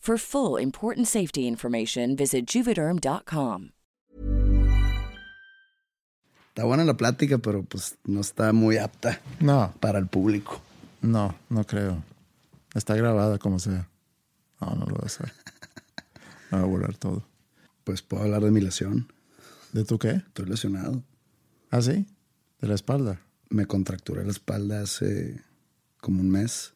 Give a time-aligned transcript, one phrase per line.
[0.00, 3.70] For full important safety information, visit juvederm.com.
[6.48, 10.60] Está buena la plática, pero pues no está muy apta No, para el público.
[11.02, 12.02] no, no creo.
[12.74, 13.88] Está grabada como sea.
[14.60, 15.32] No, no lo voy a hacer.
[16.50, 17.22] Me voy a borrar todo.
[17.84, 19.12] Pues puedo hablar de mi lesión.
[19.72, 20.10] ¿De tu qué?
[20.10, 21.02] Estoy lesionado.
[21.70, 22.06] ¿Ah, sí?
[22.60, 23.20] De la espalda.
[23.50, 25.42] Me contracturé la espalda hace
[26.00, 26.72] como un mes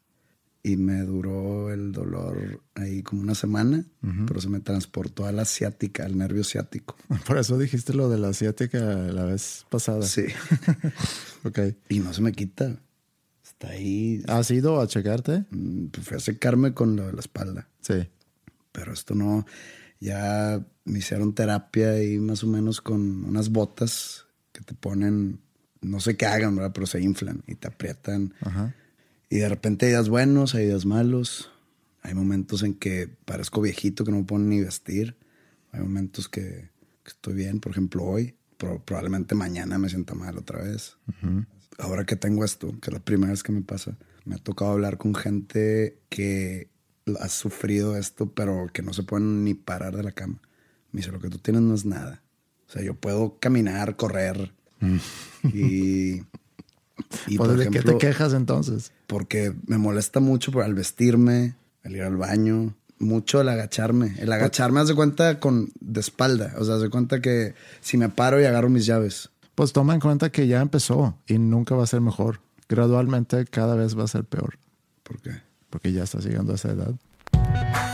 [0.65, 3.85] y me duró el dolor ahí como una semana,
[4.27, 6.97] pero se me transportó a la ciática, al nervio ciático.
[7.27, 10.03] Por eso dijiste lo de la asiática la vez pasada.
[10.03, 10.27] Sí.
[11.45, 11.59] Ok.
[11.89, 12.81] y no se me quita.
[13.43, 14.23] Está ahí.
[14.29, 15.45] ¿Has ido a checarte?
[15.51, 17.69] Mm, pues fui a secarme con lo de la espalda.
[17.81, 18.09] Sí.
[18.71, 19.45] Pero esto no.
[19.99, 25.41] Ya me hicieron terapia ahí más o menos con unas botas que te ponen,
[25.81, 26.71] no sé qué hagan, ¿verdad?
[26.73, 28.35] Pero se inflan y te aprietan.
[28.41, 28.75] Ajá.
[29.33, 31.51] Y de repente hay días buenos, hay días malos.
[32.03, 35.17] Hay momentos en que parezco viejito que no me puedo ni vestir.
[35.71, 36.69] Hay momentos que,
[37.03, 38.35] que estoy bien, por ejemplo hoy.
[38.59, 40.99] Pro- probablemente mañana me sienta mal otra vez.
[41.79, 44.73] Ahora que tengo esto, que es la primera vez que me pasa, me ha tocado
[44.73, 46.69] hablar con gente que
[47.19, 50.43] ha sufrido esto, pero que no se pueden ni parar de la cama.
[50.91, 52.23] Me dice, lo que tú tienes no es nada.
[52.69, 54.53] O sea, yo puedo caminar, correr.
[55.55, 56.23] y, y,
[57.27, 58.93] Pues, por ¿De qué ejemplo, te quejas entonces?
[59.13, 64.15] Porque me molesta mucho por al vestirme, al ir al baño, mucho el agacharme.
[64.19, 67.53] El agacharme hace cuenta con de espalda, o sea, hace cuenta que
[67.83, 69.29] si me paro y agarro mis llaves.
[69.55, 72.41] Pues toma en cuenta que ya empezó y nunca va a ser mejor.
[72.71, 74.59] Gradualmente cada vez va a ser peor,
[75.03, 75.43] ¿Por qué?
[75.69, 77.92] porque ya estás llegando a esa edad.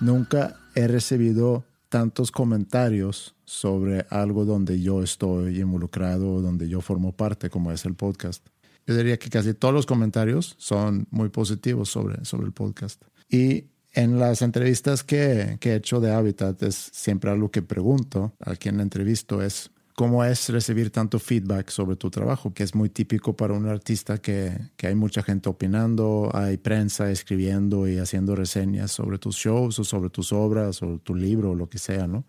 [0.00, 7.48] Nunca he recibido tantos comentarios sobre algo donde yo estoy involucrado, donde yo formo parte,
[7.48, 8.46] como es el podcast.
[8.86, 13.02] Yo diría que casi todos los comentarios son muy positivos sobre, sobre el podcast.
[13.28, 18.34] Y en las entrevistas que, que he hecho de Habitat es siempre algo que pregunto
[18.40, 22.90] a quien entrevisto es cómo es recibir tanto feedback sobre tu trabajo, que es muy
[22.90, 28.36] típico para un artista que, que hay mucha gente opinando, hay prensa escribiendo y haciendo
[28.36, 32.06] reseñas sobre tus shows o sobre tus obras o tu libro o lo que sea,
[32.06, 32.26] ¿no?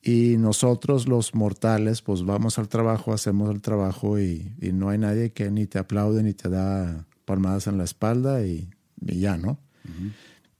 [0.00, 4.96] Y nosotros los mortales, pues vamos al trabajo, hacemos el trabajo y, y no hay
[4.96, 8.70] nadie que ni te aplaude ni te da palmadas en la espalda y,
[9.06, 9.58] y ya, ¿no?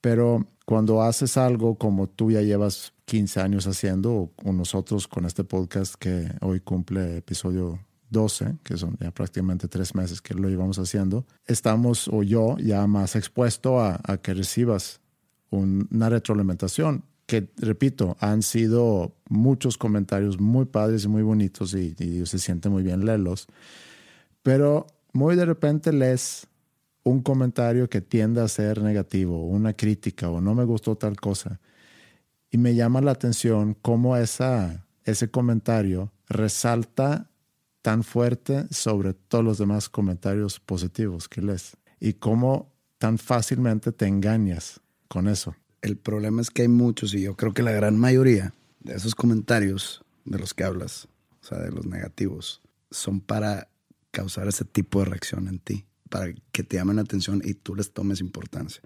[0.02, 5.44] Pero cuando haces algo como tú ya llevas 15 años haciendo, o, nosotros con este
[5.44, 7.78] podcast que hoy cumple episodio
[8.10, 12.86] 12, que son ya prácticamente tres meses que lo llevamos haciendo, estamos, o yo, ya
[12.86, 15.00] más expuesto a, que recibas
[15.50, 21.94] un- una retroalimentación que, repito, han sido muchos comentarios muy padres y muy bonitos y,
[21.98, 23.46] y se siente muy bien leerlos,
[24.42, 26.48] pero muy de repente lees
[27.04, 31.60] un comentario que tiende a ser negativo, una crítica o no me gustó tal cosa.
[32.50, 37.28] Y me llama la atención cómo esa, ese comentario resalta
[37.82, 44.06] tan fuerte sobre todos los demás comentarios positivos que lees y cómo tan fácilmente te
[44.06, 45.56] engañas con eso.
[45.80, 49.16] El problema es que hay muchos y yo creo que la gran mayoría de esos
[49.16, 51.08] comentarios de los que hablas,
[51.42, 53.68] o sea, de los negativos, son para
[54.12, 57.74] causar ese tipo de reacción en ti, para que te llamen la atención y tú
[57.74, 58.82] les tomes importancia.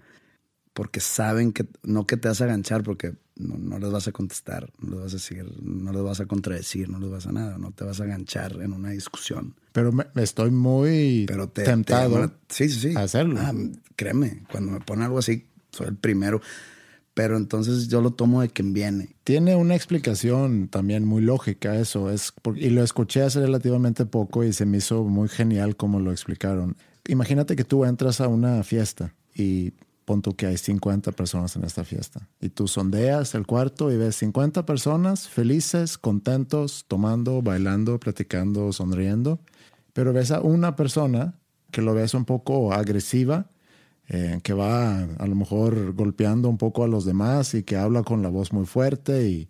[0.73, 4.13] Porque saben que no que te vas a ganchar, porque no, no, les vas a
[4.13, 7.33] contestar, no les vas a seguir, no les vas a contradecir, no les vas a
[7.33, 9.55] nada, no te vas a ganchar en una discusión.
[9.73, 12.95] Pero me, estoy muy Pero te, tentado sí, sí, sí.
[12.95, 13.41] a hacerlo.
[13.41, 13.53] Ah,
[13.97, 16.39] créeme, cuando me ponen algo así, soy el primero.
[17.13, 19.15] Pero entonces yo lo tomo de quien viene.
[19.25, 22.09] Tiene una explicación también muy lógica eso.
[22.09, 26.11] Es y lo escuché hace relativamente poco y se me hizo muy genial como lo
[26.11, 26.77] explicaron.
[27.07, 29.71] Imagínate que tú entras a una fiesta y
[30.05, 32.27] pon tú que hay 50 personas en esta fiesta.
[32.39, 39.39] Y tú sondeas el cuarto y ves 50 personas felices, contentos, tomando, bailando, platicando, sonriendo.
[39.93, 41.35] Pero ves a una persona
[41.71, 43.49] que lo ves un poco agresiva
[44.09, 48.03] eh, que va a lo mejor golpeando un poco a los demás y que habla
[48.03, 49.49] con la voz muy fuerte y,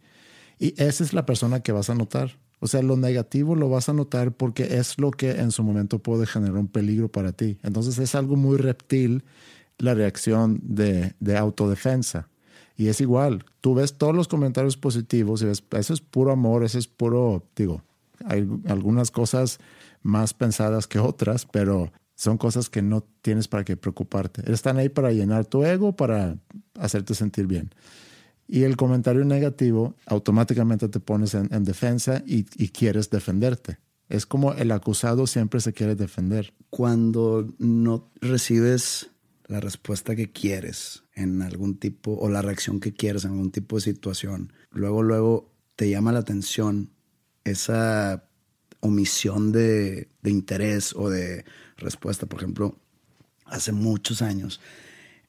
[0.57, 2.39] y esa es la persona que vas a notar.
[2.59, 5.99] O sea, lo negativo lo vas a notar porque es lo que en su momento
[5.99, 7.57] puede generar un peligro para ti.
[7.63, 9.23] Entonces es algo muy reptil
[9.77, 12.29] la reacción de, de autodefensa.
[12.75, 16.63] Y es igual, tú ves todos los comentarios positivos y ves, eso es puro amor,
[16.63, 17.81] eso es puro, digo,
[18.25, 19.59] hay algunas cosas
[20.03, 24.51] más pensadas que otras, pero son cosas que no tienes para qué preocuparte.
[24.51, 26.37] Están ahí para llenar tu ego, para
[26.79, 27.71] hacerte sentir bien.
[28.47, 33.79] Y el comentario negativo, automáticamente te pones en, defensa y, quieres defenderte.
[34.07, 36.53] Es como el acusado siempre se quiere defender.
[36.69, 39.09] Cuando no recibes
[39.47, 43.75] la respuesta que quieres en algún tipo o la reacción que quieres en algún tipo
[43.75, 46.91] de situación, luego, luego te llama la atención
[47.43, 48.29] esa
[48.79, 51.43] omisión de, de interés o de
[51.75, 52.27] respuesta.
[52.27, 52.79] Por ejemplo,
[53.45, 54.61] hace muchos años,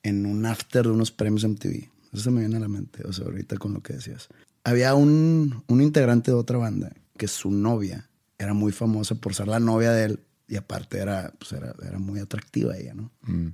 [0.04, 3.12] en un after de unos premios MTV, eso se me viene a la mente, o
[3.12, 4.28] sea, ahorita con lo que decías.
[4.64, 8.08] Había un, un integrante de otra banda que su novia
[8.38, 11.98] era muy famosa por ser la novia de él y aparte era, pues era, era
[11.98, 13.10] muy atractiva ella, ¿no?
[13.22, 13.48] Mm.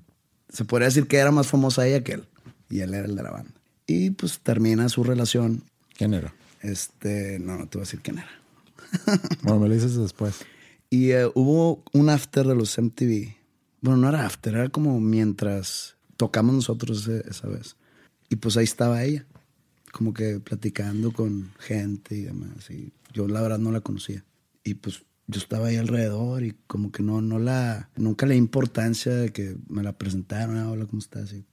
[0.49, 2.29] Se podría decir que era más famosa ella que él
[2.71, 3.53] y él era el de la banda.
[3.87, 5.65] Y pues termina su relación.
[5.97, 6.33] ¿Quién era?
[6.63, 8.31] Este, no, no te voy a decir quién era.
[9.43, 10.37] bueno, me lo dices después.
[10.89, 13.35] Y eh, hubo un after de los MTV.
[13.81, 17.77] Bueno, no era after, era como mientras tocamos nosotros esa vez.
[18.35, 19.25] Y pues ahí estaba ella,
[19.93, 22.69] como que platicando con gente y demás.
[22.69, 24.25] Y yo la verdad no la conocía.
[24.65, 28.39] Y pues yo estaba ahí alrededor y como que no, no la, nunca le di
[28.39, 31.33] importancia de que me la presentaron, ah, hola, ¿cómo estás?
[31.33, 31.45] Y,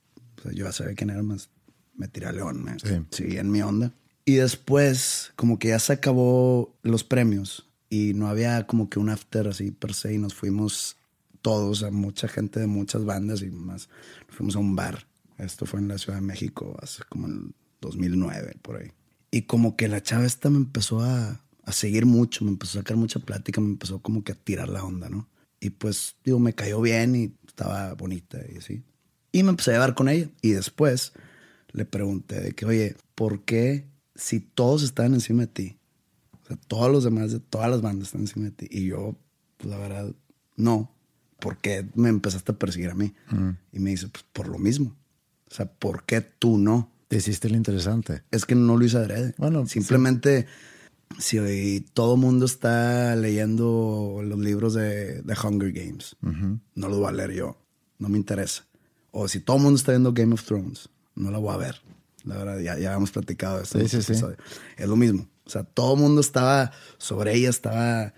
[0.56, 1.52] yo ya sabía quién era, más
[1.94, 3.38] me tiré a león, me sí.
[3.38, 3.94] en mi onda.
[4.26, 9.10] Y después, como que ya se acabó los premios y no había como que un
[9.10, 10.98] after así per se y nos fuimos
[11.44, 13.88] todos, a mucha gente de muchas bandas y más.
[14.30, 15.11] fuimos a un bar.
[15.42, 18.92] Esto fue en la Ciudad de México hace como en 2009, por ahí.
[19.32, 22.82] Y como que la chava esta me empezó a, a seguir mucho, me empezó a
[22.82, 25.30] sacar mucha plática, me empezó como que a tirar la onda, ¿no?
[25.60, 28.84] Y pues, digo, me cayó bien y estaba bonita y así.
[29.32, 30.30] Y me empecé a llevar con ella.
[30.42, 31.14] Y después
[31.72, 33.86] le pregunté de que, oye, ¿por qué
[34.16, 35.78] si todos estaban encima de ti,
[36.68, 38.68] todos los demás de todas las bandas están encima de ti.
[38.70, 39.16] Y yo,
[39.58, 40.14] pues la verdad,
[40.56, 40.92] no.
[41.40, 43.14] ¿Por qué me empezaste a perseguir a mí?
[43.72, 44.96] Y me dice, pues por lo mismo.
[45.52, 46.92] O sea, ¿por qué tú no?
[47.10, 48.24] Te hiciste lo interesante.
[48.32, 49.36] Es que no lo hice adrede.
[49.38, 50.48] Bueno, simplemente,
[51.20, 57.00] si hoy todo el mundo está leyendo los libros de, de Hunger Games, no los
[57.00, 57.58] voy a leer yo.
[58.00, 58.66] No me interesa.
[59.12, 61.82] O si todo el mundo está viendo Game of Thrones, no lo voy a ver.
[62.24, 63.78] La verdad, ya, ya hemos platicado de esto.
[63.80, 65.28] Es lo mismo.
[65.46, 68.14] O sea, todo el mundo estaba sobre ella, estaba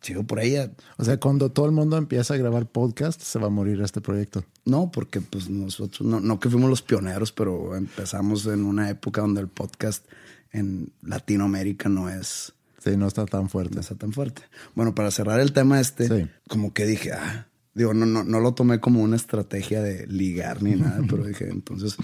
[0.00, 0.70] chido por ella.
[0.96, 4.00] O sea, cuando todo el mundo empieza a grabar podcast, se va a morir este
[4.00, 4.44] proyecto.
[4.68, 9.22] No, porque pues nosotros, no, no que fuimos los pioneros, pero empezamos en una época
[9.22, 10.04] donde el podcast
[10.52, 12.52] en Latinoamérica no es...
[12.78, 13.74] Sí, no está tan fuerte.
[13.74, 14.42] No está tan fuerte.
[14.74, 18.52] Bueno, para cerrar el tema este, como que dije, ah, digo, no, no, no lo
[18.52, 21.96] tomé como una estrategia de ligar ni nada, pero dije, entonces,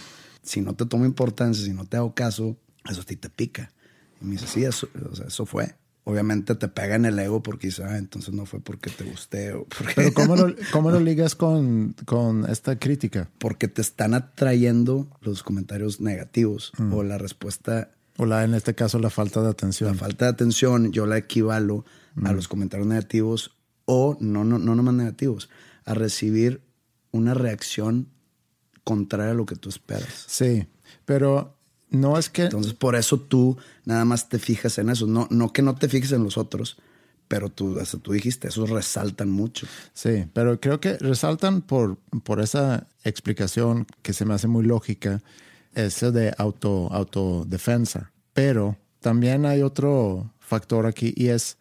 [0.42, 2.56] si no te tomo importancia, si no te hago caso,
[2.88, 3.71] eso a ti te pica.
[4.21, 4.88] Y me dice, sí, eso,
[5.26, 5.75] eso fue.
[6.06, 9.54] Obviamente te pega en el ego porque dice, ah, entonces no fue porque te gusté.
[9.54, 9.94] O porque...
[9.96, 13.30] Pero ¿cómo lo, cómo lo ligas con, con, esta crítica?
[13.38, 16.92] Porque te están atrayendo los comentarios negativos mm.
[16.92, 17.90] o la respuesta.
[18.18, 19.92] O la, en este caso, la falta de atención.
[19.92, 21.87] La falta de atención, yo la equivalo
[22.23, 22.37] a mm.
[22.37, 23.56] los comentarios negativos
[23.87, 25.49] o no, no, no nomás negativos,
[25.84, 26.61] a recibir
[27.12, 28.08] una reacción
[28.82, 30.25] contraria a lo que tú esperas.
[30.26, 30.66] Sí,
[31.04, 31.56] pero
[31.94, 32.44] No es que...
[32.44, 35.06] Entonces, por eso tú nada más te fijas en eso.
[35.06, 36.76] No, no que no te fijes en los otros,
[37.28, 39.66] pero tú, hasta tú dijiste, esos resaltan mucho.
[39.92, 45.22] Sí, pero creo que resaltan por, por esa explicación que se me hace muy lógica,
[45.74, 48.10] ese de auto, autodefensa.
[48.32, 51.58] Pero también hay otro factor aquí y es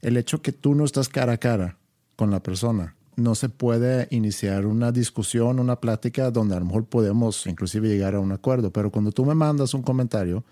[0.00, 1.76] el hecho que tú no estás cara a cara
[2.16, 2.94] con la persona.
[3.16, 8.14] No se puede iniciar una discusión, una plática donde a lo mejor podemos inclusive llegar
[8.14, 8.72] a un acuerdo.
[8.72, 10.44] Pero cuando tú me mandas un comentario,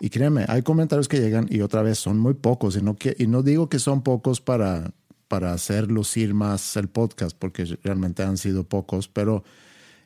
[0.00, 2.76] y créeme, hay comentarios que llegan y otra vez son muy pocos.
[2.76, 4.92] Y no, que, y no digo que son pocos para,
[5.28, 9.44] para hacer lucir más el podcast, porque realmente han sido pocos, pero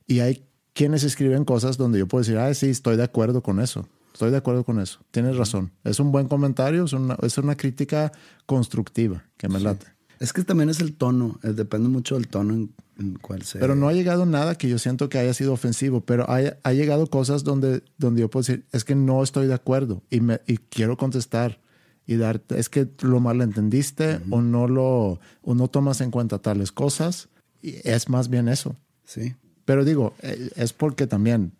[0.06, 3.60] y hay quienes escriben cosas donde yo puedo decir, ah, sí, estoy de acuerdo con
[3.60, 3.88] eso.
[4.12, 5.00] Estoy de acuerdo con eso.
[5.10, 5.72] Tienes razón.
[5.82, 8.12] Es un buen comentario, es una, es una crítica
[8.46, 9.86] constructiva que me late.
[10.20, 13.60] Es que también es el tono, eh, depende mucho del tono en, cual sea.
[13.60, 17.08] Pero no ha llegado nada que yo siento que haya sido ofensivo, pero ha llegado
[17.08, 20.58] cosas donde, donde yo puedo decir, es que no estoy de acuerdo y, me, y
[20.58, 21.60] quiero contestar
[22.06, 26.70] y darte, es que lo malentendiste o no lo, o no tomas en cuenta tales
[26.70, 27.28] cosas.
[27.62, 28.76] Y es más bien eso.
[29.04, 29.34] Sí.
[29.64, 31.52] Pero digo, eh, es porque también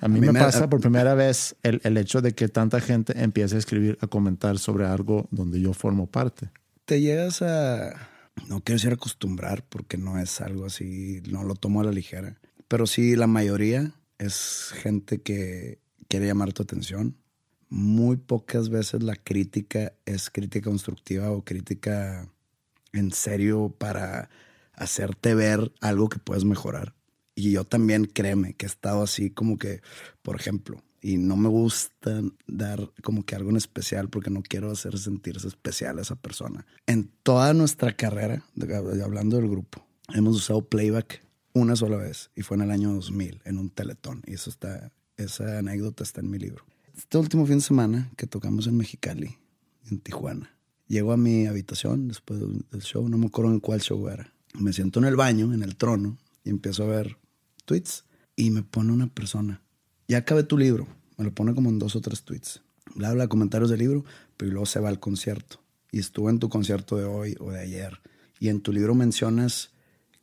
[0.00, 3.56] a mí, me, pasa por primera vez el, el, hecho de que tanta gente empiece
[3.56, 6.50] a escribir, a comentar sobre algo donde yo formo parte.
[6.84, 8.10] Te llegas a,
[8.46, 12.38] no quiero decir acostumbrar porque no es algo así, no lo tomo a la ligera,
[12.68, 17.16] pero sí la mayoría es gente que quiere llamar tu atención.
[17.70, 22.28] Muy pocas veces la crítica es crítica constructiva o crítica
[22.92, 24.28] en serio para
[24.74, 26.94] hacerte ver algo que puedes mejorar.
[27.34, 29.80] Y yo también, créeme, que he estado así como que,
[30.20, 34.70] por ejemplo, y no me gusta dar como que algo en especial porque no quiero
[34.70, 36.64] hacer sentirse especial a esa persona.
[36.86, 38.42] En toda nuestra carrera,
[39.04, 43.42] hablando del grupo, hemos usado playback una sola vez y fue en el año 2000
[43.44, 46.64] en un teletón y eso está, esa anécdota está en mi libro.
[46.96, 49.36] Este último fin de semana que tocamos en Mexicali,
[49.90, 50.56] en Tijuana,
[50.88, 54.32] llego a mi habitación después del show, no me acuerdo en cuál show era.
[54.58, 57.18] Me siento en el baño, en el trono, y empiezo a ver
[57.66, 58.06] tweets
[58.36, 59.60] y me pone una persona,
[60.08, 62.62] ya acabé tu libro, me lo pone como en dos o tres tweets,
[62.94, 64.04] bla, bla, comentarios del libro,
[64.36, 67.60] pero luego se va al concierto y estuvo en tu concierto de hoy o de
[67.60, 68.00] ayer
[68.40, 69.70] y en tu libro mencionas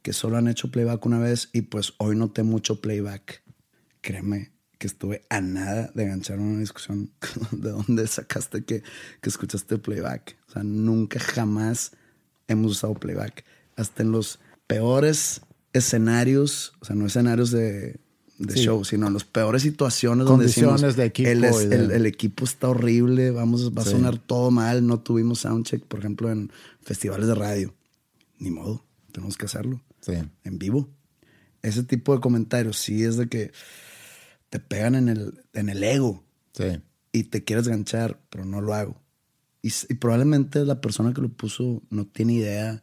[0.02, 3.44] que solo han hecho playback una vez y pues hoy noté mucho playback.
[4.02, 7.12] Créeme que estuve a nada de enganchar una discusión
[7.52, 8.84] de dónde sacaste que,
[9.22, 10.38] que escuchaste playback.
[10.48, 11.94] O sea, nunca jamás
[12.48, 13.46] hemos usado playback.
[13.76, 15.42] Hasta en los peores
[15.74, 18.00] escenarios, o sea, no escenarios de,
[18.48, 21.30] show, sino en las peores situaciones Condiciones donde de equipo.
[21.30, 26.32] El, equipo está horrible, vamos, va a sonar todo mal, no tuvimos soundcheck, por ejemplo,
[26.32, 27.74] en festivales de radio.
[28.40, 29.82] Ni modo, tenemos que hacerlo.
[30.02, 30.14] Sí.
[30.44, 30.90] En vivo.
[31.62, 33.52] Ese tipo de comentarios sí es de que
[34.50, 36.24] te pegan en el, en el ego.
[36.54, 36.82] Sí.
[37.12, 39.02] Y te quieres ganchar, pero no lo hago.
[39.62, 42.82] Y, y probablemente la persona que lo puso no tiene idea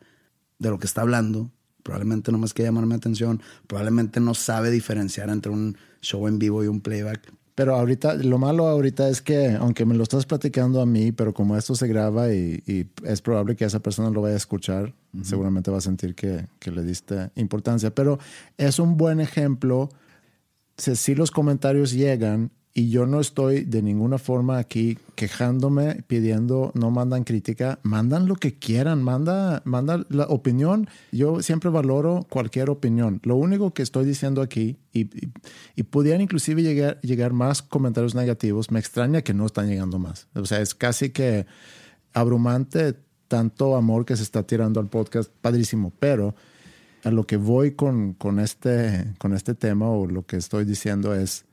[0.59, 1.51] de lo que está hablando
[1.89, 6.63] probablemente no más que llamarme atención, probablemente no sabe diferenciar entre un show en vivo
[6.63, 7.33] y un playback.
[7.55, 11.33] Pero ahorita, lo malo ahorita es que, aunque me lo estás platicando a mí, pero
[11.33, 12.63] como esto se graba y,
[13.05, 14.93] es probable que esa persona lo vaya a escuchar,
[15.23, 17.95] seguramente va a sentir que, que, le diste importancia.
[17.95, 18.19] Pero
[18.59, 19.89] es un buen ejemplo.
[20.77, 26.93] Si los comentarios llegan y yo no estoy de ninguna forma aquí quejándome, pidiendo, no
[26.93, 30.89] mandan crítica, mandan lo que quieran, manda, manda la opinión.
[31.11, 33.19] Yo siempre valoro cualquier opinión.
[33.25, 35.11] Lo único que estoy diciendo aquí, y,
[35.75, 40.29] y, pudieran inclusive llegar, llegar más comentarios negativos, me extraña que no están llegando más.
[40.37, 41.47] O sea, es casi que
[42.13, 42.95] abrumante
[43.27, 46.37] tanto amor que se está tirando al podcast, padrísimo, pero
[47.03, 51.13] a lo que voy con, con, este, con este tema o lo que estoy diciendo
[51.13, 51.48] es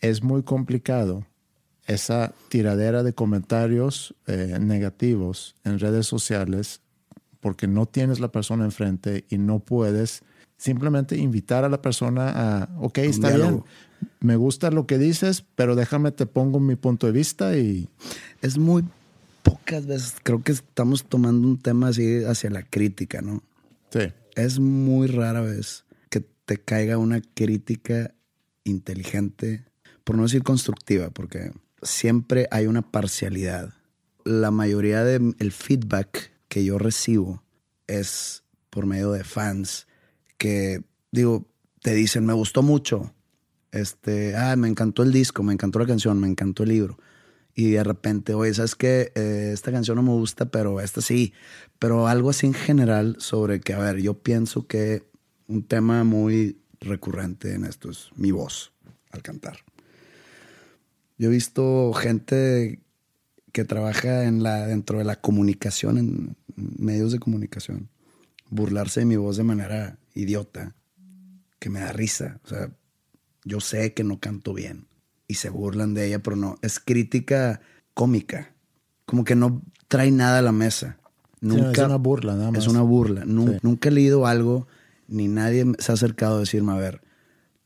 [0.00, 1.26] es muy complicado
[1.86, 6.80] esa tiradera de comentarios eh, negativos en redes sociales
[7.40, 10.22] porque no tienes la persona enfrente y no puedes
[10.56, 13.64] simplemente invitar a la persona a, ok, está bien,
[14.20, 17.88] me gusta lo que dices, pero déjame te pongo mi punto de vista y...
[18.42, 18.84] Es muy
[19.42, 23.42] pocas veces, creo que estamos tomando un tema así hacia la crítica, ¿no?
[23.90, 24.12] Sí.
[24.36, 28.14] Es muy rara vez que te caiga una crítica
[28.64, 29.64] inteligente
[30.04, 31.52] por no decir constructiva, porque
[31.82, 33.74] siempre hay una parcialidad.
[34.24, 37.42] La mayoría del feedback que yo recibo
[37.86, 39.86] es por medio de fans
[40.38, 41.46] que, digo,
[41.82, 43.14] te dicen, me gustó mucho,
[43.72, 46.98] este, ah, me encantó el disco, me encantó la canción, me encantó el libro.
[47.54, 49.12] Y de repente, oye, ¿sabes qué?
[49.14, 51.34] Eh, esta canción no me gusta, pero esta sí.
[51.78, 55.04] Pero algo así en general sobre que, a ver, yo pienso que
[55.46, 58.72] un tema muy recurrente en esto es mi voz
[59.10, 59.58] al cantar.
[61.20, 62.80] Yo he visto gente
[63.52, 67.90] que trabaja en la, dentro de la comunicación, en medios de comunicación,
[68.48, 70.74] burlarse de mi voz de manera idiota,
[71.58, 72.40] que me da risa.
[72.44, 72.70] O sea,
[73.44, 74.86] yo sé que no canto bien
[75.28, 77.60] y se burlan de ella, pero no, es crítica
[77.92, 78.54] cómica.
[79.04, 80.96] Como que no trae nada a la mesa.
[81.42, 82.62] Nunca, es una burla, nada más.
[82.62, 83.26] Es una burla.
[83.26, 83.58] Nu- Sí.
[83.60, 84.66] Nunca he leído algo,
[85.06, 87.02] ni nadie se ha acercado a decirme, a ver,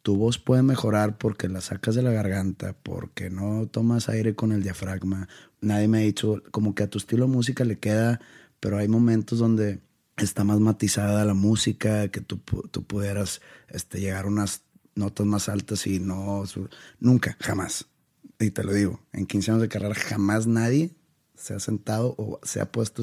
[0.05, 4.53] tu voz puede mejorar porque la sacas de la garganta, porque no tomas aire con
[4.53, 5.29] el diafragma.
[5.63, 8.21] Nadie me ha dicho, como que a tu estilo de música le queda,
[8.61, 9.81] pero hay momentos donde
[10.19, 14.63] está más matizada la música, que tú, pu- tú pudieras este, llegar a unas
[14.95, 16.45] notas más altas y no...
[17.01, 17.87] Nunca, jamás.
[18.39, 20.91] Y te lo digo, en 15 años de carrera jamás nadie
[21.35, 23.03] se ha sentado o se ha puesto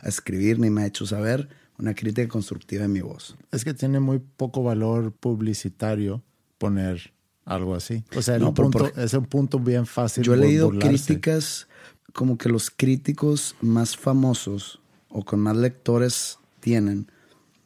[0.00, 3.36] a escribir ni me ha hecho saber una crítica constructiva de mi voz.
[3.52, 6.22] Es que tiene muy poco valor publicitario
[6.62, 7.12] poner
[7.44, 8.04] algo así.
[8.16, 10.22] O sea, No, punto- por- es un punto bien fácil.
[10.22, 10.88] Yo he leído burlarse.
[10.88, 11.66] críticas
[12.12, 14.78] como que los críticos más famosos
[15.08, 17.10] o con más lectores tienen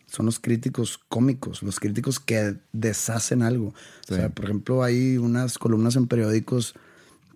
[0.06, 3.74] son los críticos cómicos, los críticos que deshacen algo.
[4.06, 4.14] Sí.
[4.14, 6.74] O sea, por ejemplo, hay unas columnas en periódicos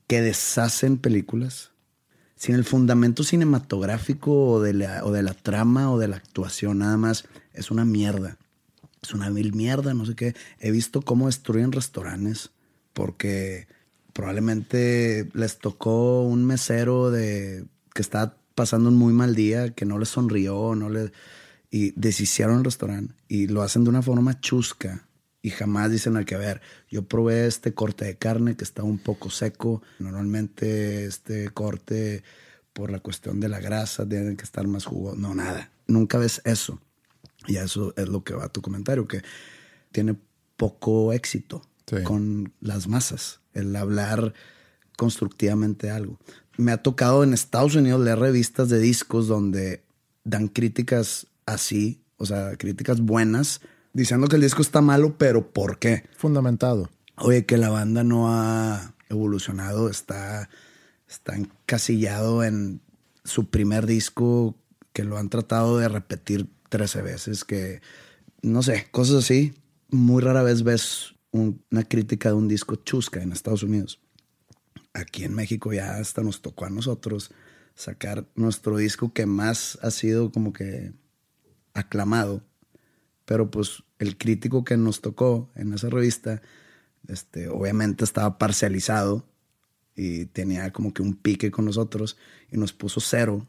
[0.07, 1.73] que deshacen películas
[2.37, 6.79] sin el fundamento cinematográfico o de la, o de la trama o de la actuación,
[6.79, 8.39] nada más es una mierda.
[9.03, 10.35] Es una mil mierda, no sé qué.
[10.59, 12.51] He visto cómo destruyen restaurantes
[12.93, 13.67] porque
[14.13, 17.65] probablemente les tocó un mesero de
[17.95, 21.13] que estaba pasando un muy mal día, que no les sonrió, no le
[21.71, 25.07] y deshicieron el restaurante y lo hacen de una forma chusca
[25.41, 28.89] y jamás dicen al que a ver, yo probé este corte de carne que estaba
[28.89, 32.23] un poco seco, normalmente este corte
[32.73, 36.43] por la cuestión de la grasa tiene que estar más jugoso, no nada, nunca ves
[36.45, 36.81] eso.
[37.51, 39.23] Y eso es lo que va a tu comentario, que
[39.91, 40.17] tiene
[40.57, 42.05] poco éxito Sí.
[42.05, 44.33] con las masas, el hablar
[44.97, 46.21] constructivamente de algo.
[46.57, 49.83] Me ha tocado en Estados Unidos leer revistas de discos donde
[50.23, 53.61] dan críticas así, o sea, críticas buenas,
[53.93, 56.05] diciendo que el disco está malo, pero ¿por qué?
[56.17, 56.89] Fundamentado.
[57.17, 60.49] Oye, que la banda no ha evolucionado, está,
[61.09, 62.81] está encasillado en
[63.25, 64.55] su primer disco,
[64.93, 67.83] que lo han tratado de repetir 13 veces, que
[68.41, 69.53] no sé, cosas así.
[69.91, 74.01] Muy rara vez ves un- una crítica de un disco chusca en Estados Unidos.
[74.95, 77.31] Aquí en México ya hasta nos tocó a nosotros
[77.75, 80.95] sacar nuestro disco que más ha sido como que
[81.75, 82.43] aclamado
[83.31, 86.43] pero pues el crítico que nos tocó en esa revista,
[87.07, 89.25] este, obviamente estaba parcializado
[89.95, 92.17] y tenía como que un pique con nosotros
[92.51, 93.47] y nos puso cero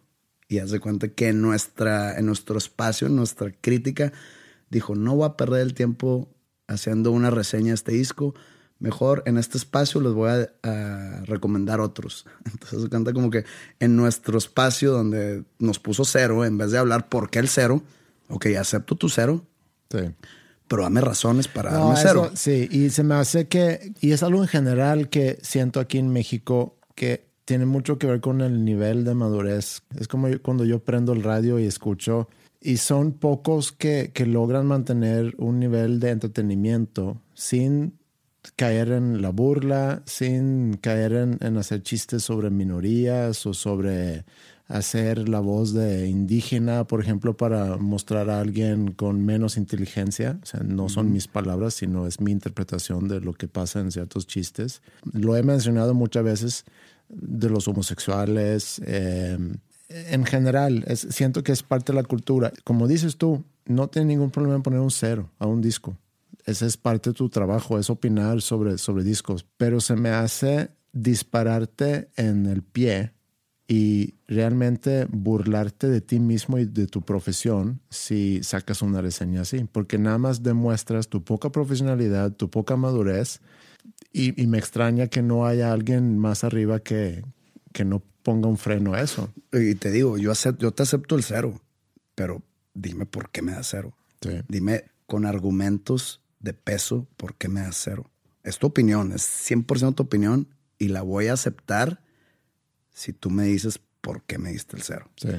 [0.51, 4.11] y hace cuenta que en, nuestra, en nuestro espacio, en nuestra crítica,
[4.69, 6.27] dijo, no voy a perder el tiempo
[6.67, 8.35] haciendo una reseña de este disco,
[8.77, 12.25] mejor en este espacio les voy a, a recomendar otros.
[12.45, 13.45] Entonces se cuenta como que
[13.79, 17.81] en nuestro espacio donde nos puso cero, en vez de hablar por qué el cero,
[18.27, 19.45] ok, acepto tu cero,
[19.89, 19.99] Sí.
[20.67, 22.25] pero dame razones para No, darme cero.
[22.25, 25.97] eso- sí, y se me hace que, y es algo en general que siento aquí
[25.97, 29.81] en México que tiene mucho que ver con el nivel de madurez.
[29.99, 32.27] Es como yo- cuando yo prendo el radio y escucho,
[32.61, 37.97] y son pocos que, que logran mantener un nivel de entretenimiento sin
[38.55, 44.25] caer en la burla, sin caer en, en hacer chistes sobre minorías o sobre
[44.67, 50.39] hacer la voz de indígena, por ejemplo, para mostrar a alguien con menos inteligencia.
[50.41, 53.91] O sea, no son mis palabras, sino es mi interpretación de lo que pasa en
[53.91, 54.81] ciertos chistes.
[55.11, 56.65] Lo he mencionado muchas veces
[57.13, 58.81] de los homosexuales.
[58.85, 59.37] eh,
[59.89, 62.53] en general, siento que es parte de la cultura.
[62.63, 65.97] Como dices tú, no tiene ningún problema en poner un cero a un disco.
[66.45, 69.45] Ese es parte de tu trabajo, es opinar sobre, sobre discos.
[69.57, 73.13] Pero se me hace dispararte en el pie
[73.67, 79.65] y realmente burlarte de ti mismo y de tu profesión si sacas una reseña así,
[79.71, 83.39] porque nada más demuestras tu poca profesionalidad, tu poca madurez
[84.11, 87.23] y, y me extraña que no haya alguien más arriba que,
[87.73, 89.33] que no ponga un freno a eso.
[89.51, 91.59] Y te digo, yo, acepto, yo te acepto el cero,
[92.15, 92.43] pero
[92.73, 93.95] dime por qué me das cero.
[94.21, 94.41] Sí.
[94.47, 98.09] Dime con argumentos de peso por qué me das cero.
[98.43, 100.47] Es tu opinión, es 100% tu opinión
[100.77, 102.01] y la voy a aceptar
[102.91, 105.09] si tú me dices por qué me diste el cero.
[105.15, 105.29] Sí.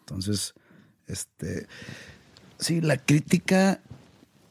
[0.00, 0.54] Entonces,
[1.06, 1.66] este,
[2.58, 3.80] sí, la crítica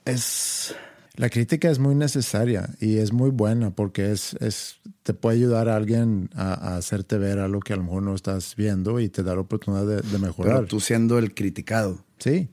[0.06, 0.76] es,
[1.20, 5.68] La crítica es muy necesaria y es muy buena porque es, es, te puede ayudar
[5.68, 9.10] a alguien a, a hacerte ver algo que a lo mejor no estás viendo y
[9.10, 10.56] te da la oportunidad de, de mejorar.
[10.56, 12.06] pero tú siendo el criticado.
[12.20, 12.48] Sí,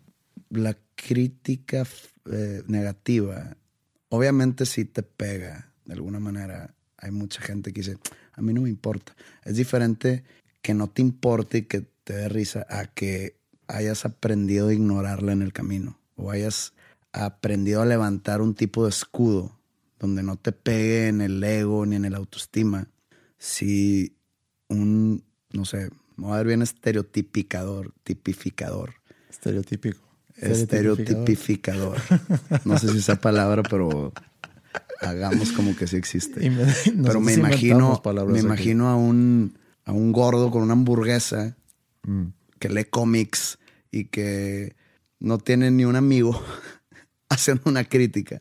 [0.51, 1.87] la crítica
[2.29, 3.57] eh, negativa,
[4.09, 6.75] obviamente sí te pega de alguna manera.
[6.99, 7.99] Hay mucha gente que dice,
[8.33, 9.15] a mí no me importa.
[9.45, 10.25] Es diferente
[10.61, 13.37] que no te importe y que te dé risa a que
[13.69, 16.73] hayas aprendido a ignorarla en el camino o hayas
[17.25, 19.59] aprendido a levantar un tipo de escudo
[19.99, 22.89] donde no te pegue en el ego ni en el autoestima.
[23.39, 24.17] Si
[24.69, 28.95] un, no sé, me voy a ver bien estereotipicador, tipificador.
[29.31, 30.01] Estereotípico.
[30.37, 31.97] Estereotipificador.
[32.65, 34.13] No sé si esa palabra, pero
[35.01, 36.49] hagamos como que sí existe.
[36.51, 36.65] Me-
[37.05, 41.57] pero me imagino, me imagino a un, a un gordo con una hamburguesa
[42.09, 42.27] Mm.
[42.61, 43.59] que lee cómics
[43.91, 44.77] y que
[45.19, 46.41] no tiene ni un amigo
[47.29, 48.41] haciendo una crítica.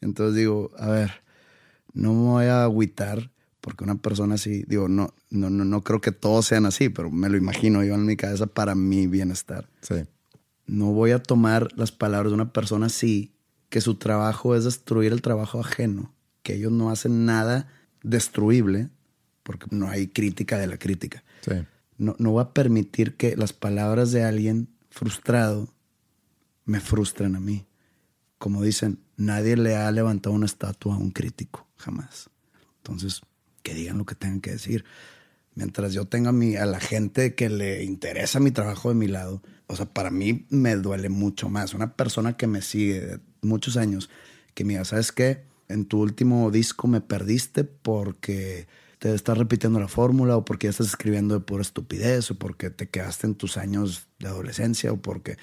[0.00, 1.22] Entonces digo, a ver,
[1.92, 3.30] no me voy a agüitar
[3.64, 7.10] porque una persona así, digo, no, no, no, no creo que todos sean así, pero
[7.10, 9.70] me lo imagino yo en mi cabeza para mi bienestar.
[9.80, 10.04] Sí.
[10.66, 13.32] No voy a tomar las palabras de una persona así,
[13.70, 17.68] que su trabajo es destruir el trabajo ajeno, que ellos no hacen nada
[18.02, 18.90] destruible,
[19.42, 21.24] porque no hay crítica de la crítica.
[21.40, 21.54] Sí.
[21.96, 25.72] No, no voy a permitir que las palabras de alguien frustrado
[26.66, 27.66] me frustren a mí.
[28.44, 32.28] Como dicen, nadie le ha levantado una estatua a un crítico, jamás.
[32.76, 33.22] Entonces,
[33.62, 34.84] que digan lo que tengan que decir.
[35.54, 39.76] Mientras yo tenga a, la gente que le interesa mi trabajo de mi lado, o
[39.76, 41.72] sea, para mí me duele mucho más.
[41.72, 44.10] Una persona que me sigue de muchos años,
[44.52, 45.44] que me diga, ¿sabes qué?
[45.68, 50.72] En tu último disco me perdiste porque te estás repitiendo la fórmula o porque ya
[50.72, 54.98] estás escribiendo de pura estupidez o porque te quedaste en tus años de adolescencia o
[54.98, 55.38] porque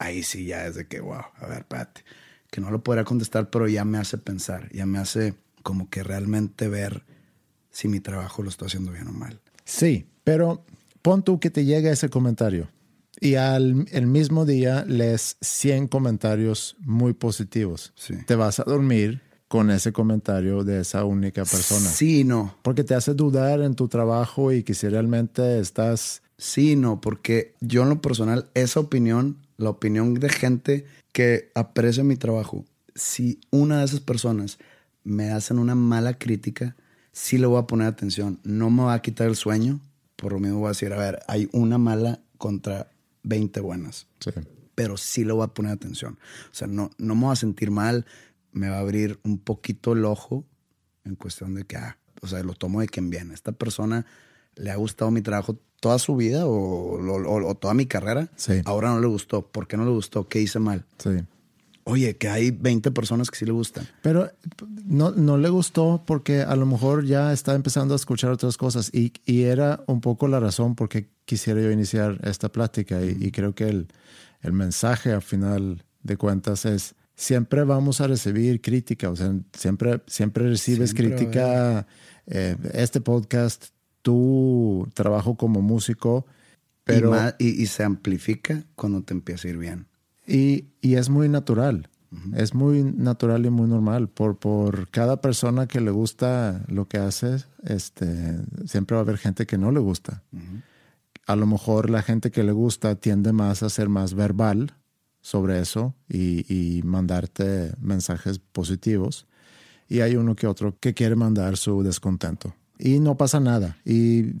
[0.00, 2.02] ahí sí ya es de que, wow, a ver, espérate,
[2.52, 6.02] que no lo podría contestar, pero ya me hace pensar, ya me hace como que
[6.02, 7.02] realmente ver
[7.70, 9.40] si mi trabajo lo estoy haciendo bien o mal.
[9.64, 10.62] Sí, pero
[11.00, 12.68] pon tú que te llega ese comentario
[13.18, 17.94] y al el mismo día lees 100 comentarios muy positivos.
[17.96, 18.16] Sí.
[18.26, 21.88] Te vas a dormir con ese comentario de esa única persona.
[21.88, 22.58] Sí, no.
[22.60, 26.22] Porque te hace dudar en tu trabajo y que si realmente estás...
[26.36, 32.04] Sí, no, porque yo en lo personal, esa opinión, la opinión de gente que aprecia
[32.04, 34.58] mi trabajo, si una de esas personas
[35.04, 36.76] me hacen una mala crítica,
[37.12, 38.40] sí le voy a poner atención.
[38.44, 39.80] No me va a quitar el sueño,
[40.16, 42.90] por lo mismo voy a decir, a ver, hay una mala contra
[43.22, 44.06] 20 buenas.
[44.20, 44.30] Sí.
[44.74, 46.18] pero sí le voy a poner atención.
[46.50, 48.06] O sea, no, no me voy a sentir mal,
[48.52, 50.46] me va a abrir un poquito el ojo
[51.04, 53.34] en cuestión de que, ah, o sea, lo tomo de quien viene.
[53.34, 54.06] Esta persona
[54.54, 58.28] le ha gustado mi trabajo toda su vida o, o- o toda mi carrera.
[58.36, 58.62] Sí.
[58.64, 59.42] Ahora no le gustó.
[59.48, 60.28] ¿Por qué no le gustó?
[60.28, 60.84] ¿Qué hice mal?
[60.98, 61.10] Sí.
[61.84, 63.88] Oye, que hay 20 personas que sí le gustan.
[64.02, 64.30] Pero
[64.86, 68.90] no, no le gustó porque a lo mejor ya está empezando a escuchar otras cosas
[68.94, 73.16] y, y era un poco la razón por qué quisiera yo iniciar esta plática y,
[73.20, 73.88] y creo que el,
[74.42, 80.00] el mensaje al final de cuentas es siempre vamos a recibir crítica, o sea, siempre,
[80.06, 81.86] siempre recibes Siempre crítica,
[82.26, 83.66] eh, este podcast,
[84.02, 86.26] tu trabajo como músico,
[86.84, 87.08] pero...
[87.08, 89.86] y, ma- y- y se amplifica cuando te empieza a ir bien.
[90.26, 91.88] Y, y es muy natural.
[92.36, 94.08] Es muy natural y muy normal.
[94.08, 98.36] Por, por cada persona que le gusta lo que haces, este,
[98.66, 100.22] siempre va a haber gente que no le gusta.
[101.26, 104.74] A lo mejor la gente que le gusta tiende más a ser más verbal
[105.22, 109.26] sobre eso y, y mandarte mensajes positivos.
[109.88, 112.54] Y hay uno que otro que quiere mandar su descontento.
[112.84, 113.76] Y no pasa nada.
[113.84, 114.32] Y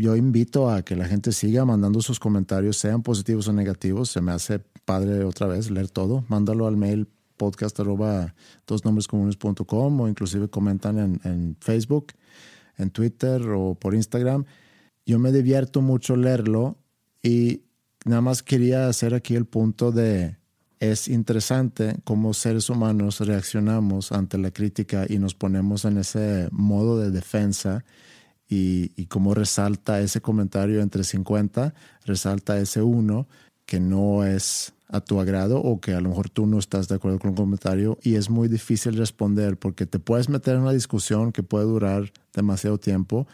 [0.00, 4.10] yo invito a que la gente siga mandando sus comentarios, sean positivos o negativos.
[4.10, 6.24] Se me hace padre otra vez leer todo.
[6.28, 8.36] Mándalo al mail podcast arroba
[8.68, 12.12] dosnombrescomunes.com o inclusive comentan en, en Facebook,
[12.78, 14.44] en Twitter o por Instagram.
[15.04, 16.78] Yo me divierto mucho leerlo
[17.24, 17.62] y
[18.04, 20.36] nada más quería hacer aquí el punto de
[20.80, 26.98] es interesante cómo seres humanos reaccionamos ante la crítica y nos ponemos en ese modo
[26.98, 27.84] de defensa
[28.48, 33.28] y, y cómo resalta ese comentario entre 50, resalta ese uno
[33.66, 36.96] que no es a tu agrado o que a lo mejor tú no estás de
[36.96, 40.72] acuerdo con el comentario y es muy difícil responder porque te puedes meter en una
[40.72, 43.28] discusión que puede durar demasiado tiempo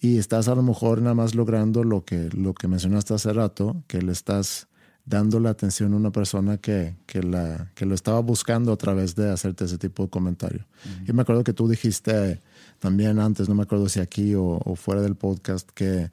[0.00, 3.82] y estás a lo mejor nada más logrando lo que, lo que mencionaste hace rato,
[3.86, 4.67] que le estás
[5.08, 9.14] dando la atención a una persona que, que, la, que lo estaba buscando a través
[9.14, 10.66] de hacerte ese tipo de comentario.
[11.06, 12.40] Y me acuerdo que tú dijiste
[12.78, 16.10] también antes, no me acuerdo si aquí o, o fuera del podcast, que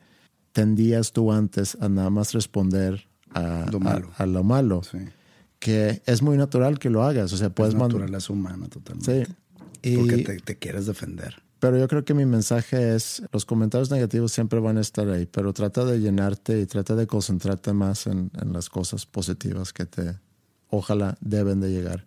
[0.53, 4.11] tendías tú antes a nada más responder a Lo malo.
[4.17, 4.99] A, a lo malo, Sí.
[5.59, 7.33] que es muy natural que lo hagas.
[7.33, 7.99] O sea, puedes es mandar...
[7.99, 9.25] naturaleza humana totalmente.
[9.25, 9.33] Sí.
[9.81, 11.43] Y- Porque te, te quieres defender.
[11.59, 15.25] Pero yo creo que mi mensaje es, los comentarios negativos siempre van a estar ahí,
[15.25, 19.85] pero trata de llenarte y trata de concentrarte más en, en las cosas positivas que
[19.85, 20.19] te,
[20.69, 22.05] ojalá, deben de llegar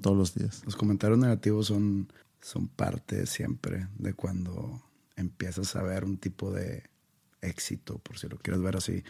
[0.00, 0.62] todos los días.
[0.64, 2.08] Los comentarios negativos son,
[2.40, 4.82] son parte siempre de cuando
[5.16, 6.84] empiezas a ver un tipo de
[7.40, 9.02] éxito, por si lo quieres ver así.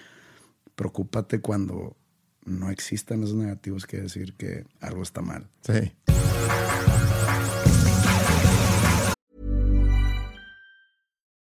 [0.75, 1.97] Preocúpate cuando
[2.45, 5.49] no existan esos negativos, quiere decir que algo está mal.
[5.63, 5.93] Sí.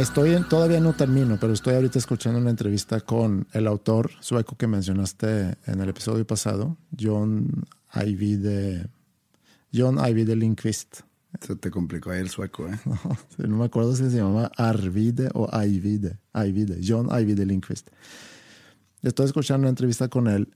[0.00, 4.56] Estoy en, todavía no termino, pero estoy ahorita escuchando una entrevista con el autor sueco
[4.56, 8.88] que mencionaste en el episodio pasado, John Ivy
[9.74, 11.00] John Ivy de Lindqvist.
[11.42, 12.80] Se te complicó ahí el sueco, ¿eh?
[12.86, 16.18] No, no me acuerdo si se llamaba Arvide o Ivide.
[16.34, 17.90] Ivide, John Ivy de Lindqvist.
[19.02, 20.48] Estoy escuchando una entrevista con él.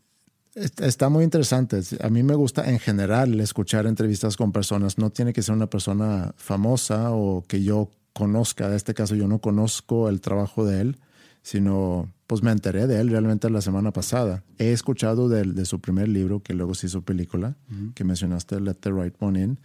[0.55, 1.83] Está muy interesante.
[2.01, 4.97] A mí me gusta en general escuchar entrevistas con personas.
[4.97, 8.67] No tiene que ser una persona famosa o que yo conozca.
[8.67, 10.99] En este caso yo no conozco el trabajo de él,
[11.43, 14.43] sino pues me enteré de él realmente la semana pasada.
[14.59, 17.59] He escuchado de, de su primer libro, que luego se hizo película,
[17.95, 19.61] que mencionaste, Let the Right One In.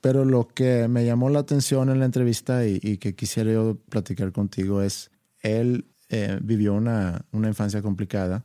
[0.00, 3.78] Pero lo que me llamó la atención en la entrevista y, y que quisiera yo
[3.88, 8.44] platicar contigo es, él eh, vivió una, una infancia complicada.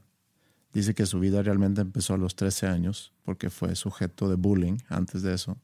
[0.74, 4.78] Dice que su vida realmente empezó a los 13 años porque fue sujeto de bullying
[4.90, 5.58] antes de eso.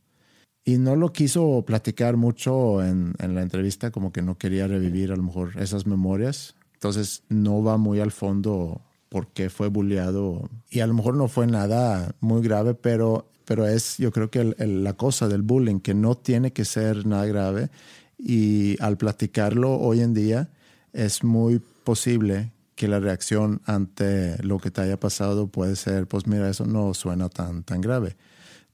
[0.67, 5.13] Y no lo quiso platicar mucho en, en, la entrevista, como que no quería revivir
[5.13, 6.55] a lo mejor esas memorias.
[6.73, 10.49] Entonces no va muy al fondo por qué fue bulleado.
[10.69, 14.41] Y a lo mejor no fue nada muy grave, pero, pero es yo creo que
[14.41, 17.69] el, el, la cosa del bullying, que no tiene que ser nada grave.
[18.17, 20.49] Y al platicarlo hoy en día
[20.91, 26.27] es muy posible que la reacción ante lo que te haya pasado puede ser, pues
[26.27, 28.17] mira, eso no suena tan, tan grave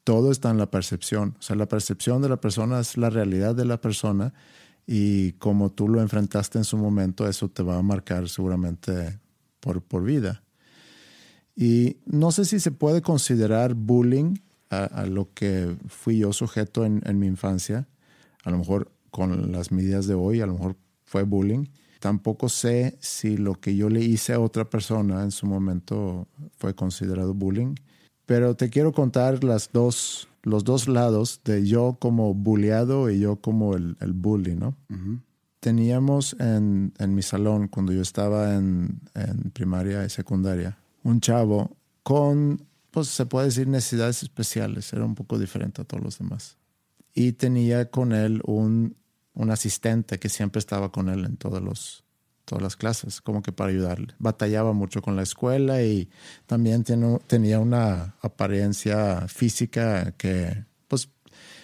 [0.03, 1.35] todo está en la percepción.
[1.39, 4.33] O sea, la percepción de la persona es la realidad de la persona
[4.85, 9.19] y como tú lo enfrentaste en su momento, eso te va a marcar seguramente
[9.59, 10.43] por, por vida.
[11.55, 14.35] Y no sé si se puede considerar bullying
[14.69, 17.87] a, lo que fui yo sujeto en, en mi infancia.
[18.43, 21.67] A lo mejor con las medidas de hoy, a lo mejor fue bullying.
[21.99, 26.73] Tampoco sé si lo que yo le hice a otra persona en su momento fue
[26.73, 27.75] considerado bullying.
[28.25, 33.37] Pero te quiero contar las dos, los dos lados de yo como bulleado y yo
[33.37, 34.75] como el, el bully, ¿no?
[34.89, 35.21] Uh -huh.
[35.59, 41.77] Teníamos en, en, mi salón, cuando yo estaba en, en, primaria y secundaria, un chavo
[42.03, 44.91] con, pues se puede decir, necesidades especiales.
[44.91, 46.57] Era un poco diferente a todos los demás.
[47.13, 48.97] Y tenía con él un,
[49.33, 52.02] un asistente que siempre estaba con él en todos los,
[52.61, 54.13] las clases, como que para ayudarle.
[54.19, 56.09] Batallaba mucho con la escuela y
[56.45, 61.09] también tenía una apariencia física que, pues,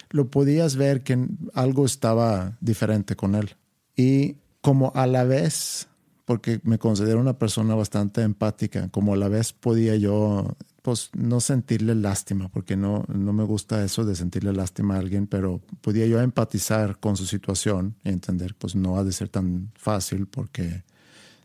[0.10, 3.56] lo podías ver que algo estaba diferente con él.
[3.95, 5.88] Y como a la vez,
[6.25, 10.56] porque me considero una persona bastante empática, como a la vez podía yo,
[10.89, 15.28] pues, no sentirle lástima, porque no, no me gusta eso de sentirle lástima a alguien,
[15.28, 19.71] pero podía yo empatizar con su situación y entender, pues, no ha de ser tan
[19.75, 20.84] fácil porque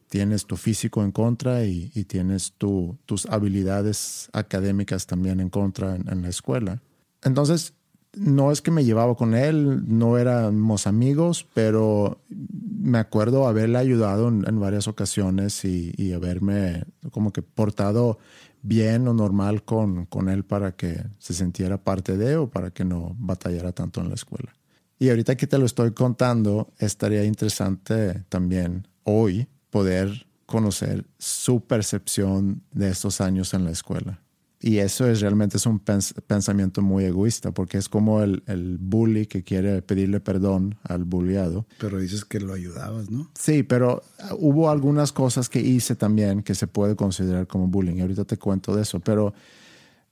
[0.08, 5.96] tienes tu físico en contra y, y tienes tu, tus habilidades académicas también en contra
[5.96, 6.80] en, la escuela.
[7.22, 7.74] Entonces,
[8.14, 14.28] no es que me llevaba con él, no éramos amigos, pero me acuerdo haberle ayudado
[14.28, 18.18] en, en varias ocasiones y, y, haberme como que portado
[18.64, 22.84] bien o normal con, con él para que se sintiera parte de o para que
[22.84, 24.52] no batallara tanto en la escuela.
[24.98, 32.62] Y ahorita que te lo estoy contando, estaría interesante también hoy poder conocer su percepción
[32.72, 34.23] de estos años en la escuela.
[34.66, 38.78] Y eso es realmente es un pens pensamiento muy egoísta, porque es como el, el,
[38.78, 41.66] bully que quiere pedirle perdón al bulliado.
[41.78, 43.30] Pero dices que lo ayudabas, ¿no?
[43.38, 44.02] Sí, pero
[44.38, 47.96] hubo algunas cosas que hice también que se puede considerar como bullying.
[47.96, 49.34] Y ahorita te cuento de eso, pero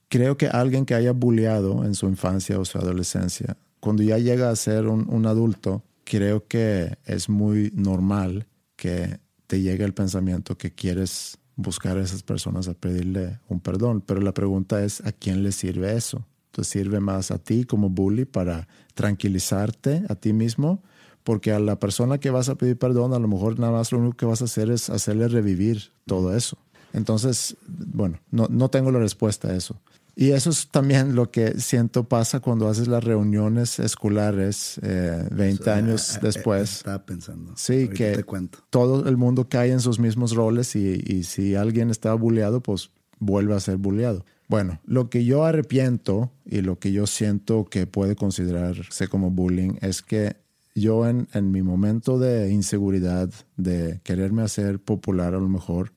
[0.08, 4.50] creo que alguien que haya bulleado en su infancia o su adolescencia, cuando ya llega
[4.50, 10.58] a ser un, un adulto, creo que es muy normal que te llegue el pensamiento
[10.58, 14.00] que quieres buscar a esas personas a pedirle un perdón.
[14.00, 16.26] Pero la pregunta es, ¿a quién le sirve eso?
[16.50, 20.82] ¿Te sirve más a ti como bully para tranquilizarte a ti mismo?
[21.24, 23.98] Porque a la persona que vas a pedir perdón, a lo mejor nada más lo
[23.98, 26.58] único que vas a hacer es hacerle revivir todo eso.
[26.92, 29.80] Entonces, bueno, no, no tengo la respuesta a eso.
[30.14, 35.70] Y eso es también lo que siento pasa cuando haces las reuniones escolares eh, 20
[35.70, 36.72] años eh, eh, después.
[36.78, 37.54] Estaba pensando.
[37.56, 38.58] Sí, Ahorita que te cuento.
[38.68, 42.90] todo el mundo cae en sus mismos roles y, y si alguien está bulleado, pues
[43.18, 44.24] vuelve a ser bulleado.
[44.48, 49.76] Bueno, lo que yo arrepiento y lo que yo siento que puede considerarse como bullying
[49.80, 50.36] es que
[50.74, 55.92] yo en, en mi momento de inseguridad, de quererme hacer popular a lo mejor,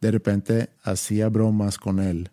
[0.00, 2.30] de repente hacía bromas con él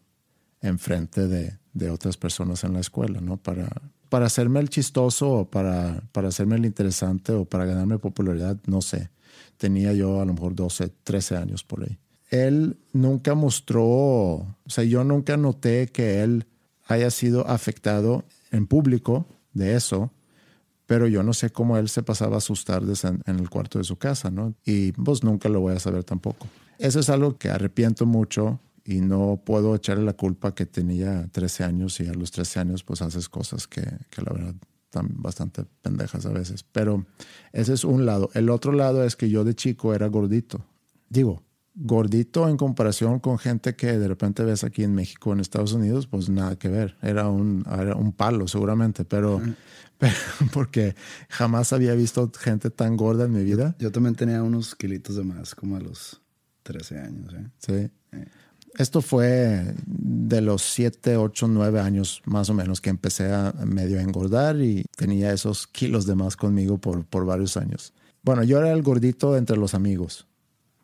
[0.61, 3.37] enfrente de, de otras personas en la escuela, ¿no?
[3.37, 3.69] Para,
[4.09, 8.81] para hacerme el chistoso o para, para hacerme el interesante o para ganarme popularidad, no
[8.81, 9.09] sé.
[9.57, 11.97] Tenía yo a lo mejor 12, 13 años por ahí.
[12.29, 16.45] Él nunca mostró, o sea, yo nunca noté que él
[16.87, 20.11] haya sido afectado en público de eso,
[20.85, 23.83] pero yo no sé cómo él se pasaba sus tardes en, en el cuarto de
[23.83, 24.55] su casa, ¿no?
[24.65, 26.47] Y pues nunca lo voy a saber tampoco.
[26.79, 31.65] Eso es algo que arrepiento mucho y no puedo echarle la culpa que tenía 13
[31.65, 35.65] años y a los 13 años pues haces cosas que, que la verdad están bastante
[35.81, 36.63] pendejas a veces.
[36.63, 37.05] Pero
[37.51, 38.29] ese es un lado.
[38.33, 40.65] El otro lado es que yo de chico era gordito.
[41.09, 41.43] Digo,
[41.75, 46.07] gordito en comparación con gente que de repente ves aquí en México, en Estados Unidos,
[46.07, 46.95] pues nada que ver.
[47.01, 49.41] Era un, era un palo seguramente, pero,
[49.97, 50.15] pero
[50.53, 50.95] porque
[51.27, 53.75] jamás había visto gente tan gorda en mi vida.
[53.79, 56.21] Yo también tenía unos kilitos de más, como a los
[56.63, 57.33] 13 años.
[57.33, 57.49] ¿eh?
[57.59, 57.91] Sí.
[58.75, 63.99] Esto fue de los 7, 8, 9 años más o menos que empecé a medio
[63.99, 67.93] engordar y tenía esos kilos de más conmigo por, por varios años.
[68.23, 70.27] Bueno, yo era el gordito entre los amigos,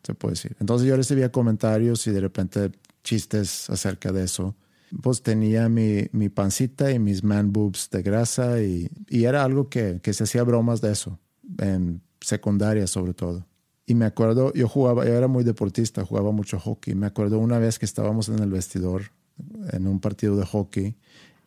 [0.01, 0.55] se puede decir.
[0.59, 2.71] Entonces yo recibía comentarios y de repente
[3.03, 4.55] chistes acerca de eso.
[5.01, 9.69] Pues tenía mi, mi pancita y mis man boobs de grasa y, y era algo
[9.69, 11.19] que, que se hacía bromas de eso,
[11.57, 13.45] en secundaria sobre todo.
[13.85, 16.95] Y me acuerdo, yo jugaba, yo era muy deportista, jugaba mucho hockey.
[16.95, 19.11] Me acuerdo una vez que estábamos en el vestidor
[19.71, 20.95] en un partido de hockey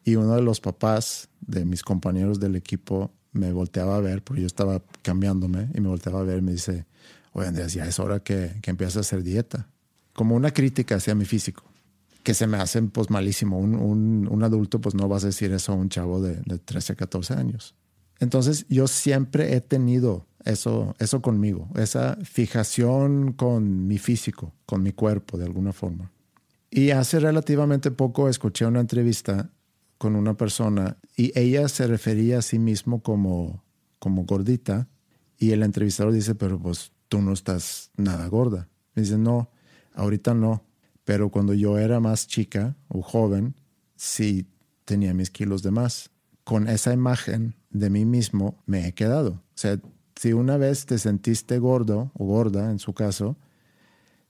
[0.04, 4.42] y uno de los papás de mis compañeros del equipo me volteaba a ver, porque
[4.42, 6.86] yo estaba cambiándome y me volteaba a ver y me dice,
[7.32, 9.68] oye Andrés, ya es hora que, que empieces a hacer dieta.
[10.12, 11.64] Como una crítica hacia mi físico,
[12.22, 13.58] que se me hace pues malísimo.
[13.58, 16.58] Un, un, un adulto pues no vas a decir eso a un chavo de, de
[16.58, 17.74] 13, 14 años.
[18.18, 24.92] Entonces yo siempre he tenido eso, eso conmigo, esa fijación con mi físico, con mi
[24.92, 26.12] cuerpo de alguna forma.
[26.70, 29.50] Y hace relativamente poco escuché una entrevista
[29.98, 33.64] con una persona y ella se refería a sí mismo como,
[33.98, 34.88] como gordita
[35.38, 38.68] y el entrevistador dice, pero pues tú no estás nada gorda.
[38.94, 39.50] Me dice, no,
[39.94, 40.64] ahorita no,
[41.04, 43.54] pero cuando yo era más chica o joven,
[43.96, 44.46] sí
[44.84, 46.10] tenía mis kilos de más.
[46.44, 49.30] Con esa imagen de mí mismo me he quedado.
[49.30, 49.78] O sea,
[50.16, 53.36] si una vez te sentiste gordo o gorda, en su caso,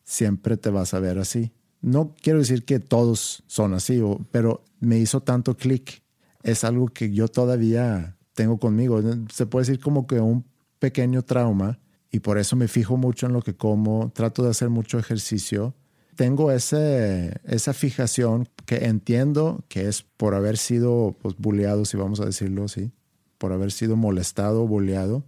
[0.03, 1.53] siempre te vas a ver así.
[1.81, 6.03] No quiero decir que todos son así, pero me hizo tanto clic.
[6.42, 9.01] Es algo que yo todavía tengo conmigo.
[9.33, 10.44] Se puede decir como que un
[10.81, 11.79] pequeño trauma
[12.11, 15.75] y por eso me fijo mucho en lo que como, trato de hacer mucho ejercicio.
[16.16, 22.20] Tengo ese, esa fijación que entiendo que es por haber sido pues, bulleado, si vamos
[22.20, 22.90] a decirlo así,
[23.38, 25.25] por haber sido molestado, bulleado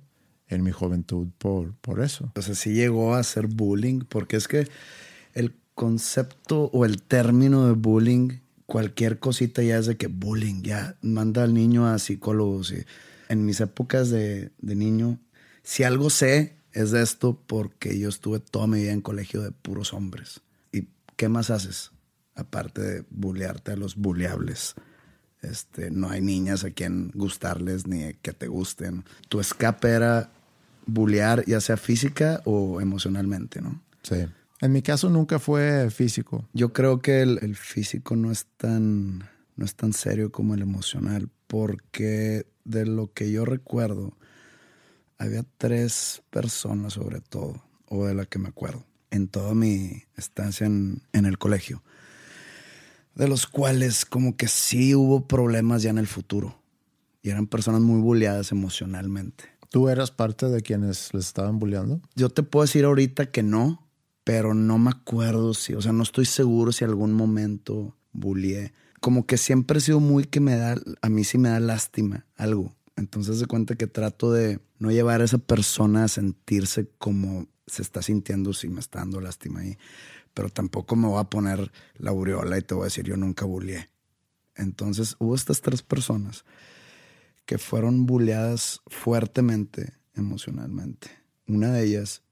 [0.48, 2.32] en mi juventud por, por eso.
[2.40, 4.68] Sea, sí llegó a ser bullying, porque es que
[5.34, 10.96] el concepto o el término de bullying, cualquier cosita ya es de que bullying, ya
[11.02, 12.72] manda al niño a psicólogos.
[12.72, 12.84] Y
[13.28, 15.18] en mis épocas de, de niño,
[15.62, 19.50] si algo sé, es de esto porque yo estuve toda mi vida en colegio de
[19.50, 20.40] puros hombres.
[20.72, 21.92] ¿Y qué más haces?
[22.34, 24.74] Aparte de bullearte a los bulleables.
[25.42, 29.05] Este, no hay niñas a quien gustarles ni que te gusten.
[29.28, 30.30] Tu escape era
[30.89, 33.80] bullear, ya sea física o emocionalmente, ¿no?
[34.03, 34.26] Sí.
[34.61, 36.49] En mi caso nunca fue físico.
[36.53, 40.62] Yo creo que el, el, físico no es tan no es tan serio como el
[40.62, 44.16] emocional, porque de lo que yo recuerdo,
[45.18, 50.66] había tres personas sobre todo, o de la que me acuerdo, en toda mi estancia
[50.66, 51.82] en, en el colegio,
[53.16, 56.62] de los cuales como que sí hubo problemas ya en el futuro,
[57.20, 59.57] y eran personas muy bulleadas emocionalmente.
[59.70, 62.00] ¿Tú eras parte de quienes les estaban bulleando?
[62.14, 63.86] Yo te puedo decir ahorita que no,
[64.24, 68.72] pero no me acuerdo si, o sea, no estoy seguro si algún momento bullié.
[69.00, 72.26] como que siempre he sido muy que me da, a mí sí me da lástima
[72.36, 72.74] algo.
[72.96, 77.82] Entonces se cuenta que trato de no llevar a esa persona a sentirse como se
[77.82, 79.78] está sintiendo si me está dando lástima ahí.
[80.34, 83.44] Pero tampoco me voy a poner la aureola y te voy a decir yo nunca
[83.44, 83.88] bullié.
[84.56, 86.44] Entonces hubo estas tres personas
[87.49, 91.09] que fueron bulleadas fuertemente emocionalmente.
[91.46, 92.22] Una de ellas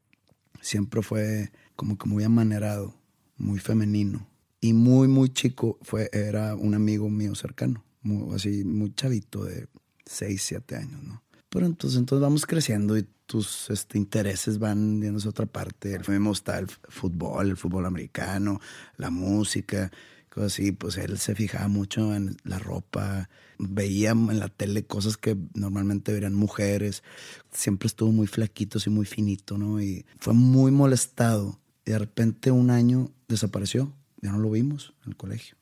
[0.61, 2.95] siempre fue como que muy amanerado,
[3.39, 4.29] muy femenino
[4.61, 5.79] y muy, muy chico.
[5.81, 9.69] Fue, era un amigo mío cercano, muy, así, muy chavito de
[10.05, 11.23] 6, 7 años, ¿no?
[11.49, 15.97] Pero entonces, entonces vamos creciendo y tus este, intereses van yéndose a otra parte.
[15.97, 18.61] A mí me gusta el fútbol, el fútbol americano,
[18.99, 19.91] la música,
[20.37, 20.73] cosas así.
[20.73, 23.29] Pues él se fijaba mucho en la ropa,
[23.59, 27.03] veía en la tele cosas que normalmente verían mujeres.
[27.51, 29.81] Siempre estuvo muy flaquito, y muy finito, ¿no?
[29.81, 31.59] Y fue muy molestado.
[31.85, 33.93] Y de repente un año desapareció.
[34.21, 35.57] Ya no lo vimos en el colegio.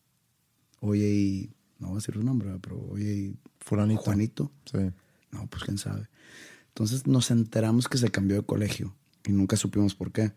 [0.81, 4.03] Oye, y no voy a decir su nombre, pero oye, y Fulanito.
[4.03, 4.53] Juanito.
[4.65, 4.79] Sí.
[5.31, 6.09] No, pues quién sabe.
[6.69, 8.95] Entonces nos enteramos que se cambió de colegio
[9.25, 10.33] y nunca supimos por qué.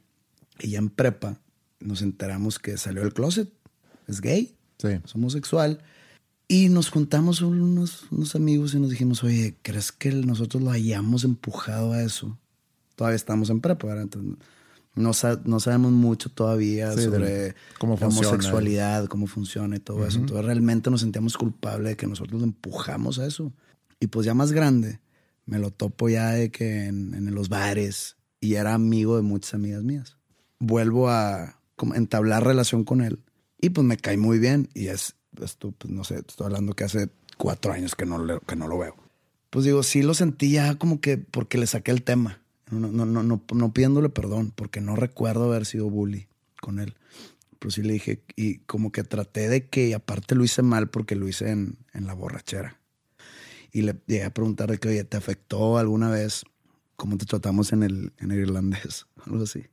[0.59, 1.41] Y ya en prepa
[1.79, 3.51] nos enteramos que salió del closet.
[4.08, 4.88] Es gay, Sí.
[5.03, 5.80] es homosexual.
[6.47, 11.24] Y nos juntamos unos, unos amigos y nos dijimos, oye, ¿crees que nosotros lo hayamos
[11.26, 12.38] empujado a eso?
[12.95, 14.03] Todavía estamos en prepa, ¿verdad?
[14.03, 14.38] Entonces,
[14.95, 15.12] no,
[15.45, 18.30] no sabemos mucho todavía Sí, sobre cómo la funciona.
[18.30, 20.20] homosexualidad, cómo funciona y todo eso.
[20.20, 23.51] Entonces realmente nos sentíamos culpables de que nosotros lo empujamos a eso.
[23.99, 24.99] Y pues ya más grande,
[25.45, 29.53] me lo topo ya de que en, en los bares y era amigo de muchas
[29.53, 30.18] amigas mías.
[30.60, 31.60] Vuelvo a
[31.93, 33.20] entablar relación con él
[33.60, 36.84] y pues me cae muy bien y es, esto, pues no sé, estoy hablando que
[36.84, 38.95] hace cuatro años que no, que no lo veo.
[39.49, 43.05] Pues digo, sí lo sentí ya como que porque le saqué el tema, no, no,
[43.05, 46.28] no, no, no pidiéndole perdón, porque no recuerdo haber sido bully
[46.60, 46.95] con él.
[47.60, 51.16] Pero sí le dije, y como que traté de que, aparte lo hice mal porque
[51.16, 52.80] lo hice en, en la borrachera.
[53.72, 56.43] Y le llegué a preguntar de que, oye, ¿te afectó alguna vez
[56.95, 59.08] cómo te tratamos en el, en el irlandés?
[59.26, 59.66] Algo así.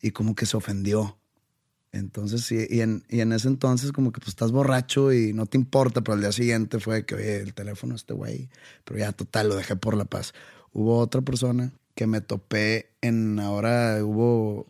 [0.00, 1.18] Y como que se ofendió.
[1.96, 5.46] Entonces, sí, y en, y en ese entonces como que pues estás borracho y no
[5.46, 8.50] te importa, pero al día siguiente fue que, oye, el teléfono este güey,
[8.84, 10.34] pero ya total, lo dejé por la paz.
[10.72, 14.66] Hubo otra persona que me topé en, ahora hubo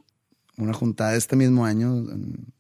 [0.56, 2.06] una juntada este mismo año,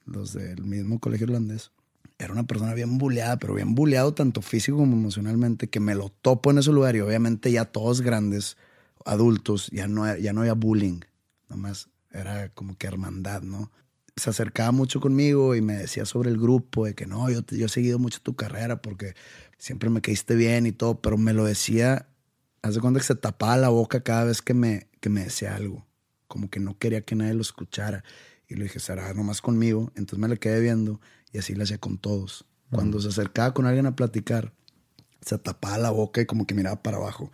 [0.04, 1.70] los del mismo colegio irlandés.
[2.18, 6.08] Era una persona bien bulleada, pero bien bulleado tanto físico como emocionalmente, que me lo
[6.08, 8.56] topo en ese lugar y obviamente ya todos grandes,
[9.04, 11.00] adultos, ya no, ya no había bullying,
[11.48, 13.70] nomás era como que hermandad, ¿no?
[14.16, 17.66] Se acercaba mucho conmigo y me decía sobre el grupo, de que no, yo, yo
[17.66, 19.14] he seguido mucho tu carrera porque
[19.58, 22.08] siempre me caíste bien y todo, pero me lo decía,
[22.62, 25.54] haz de cuenta que se tapaba la boca cada vez que me, que me decía
[25.54, 25.86] algo,
[26.28, 28.04] como que no quería que nadie lo escuchara.
[28.48, 29.92] Y le dije, será nomás conmigo.
[29.96, 31.00] Entonces me le quedé viendo
[31.32, 32.46] y así le hacía con todos.
[32.70, 34.52] Cuando se acercaba con alguien a platicar,
[35.20, 37.30] se tapaba la boca y como que miraba para abajo.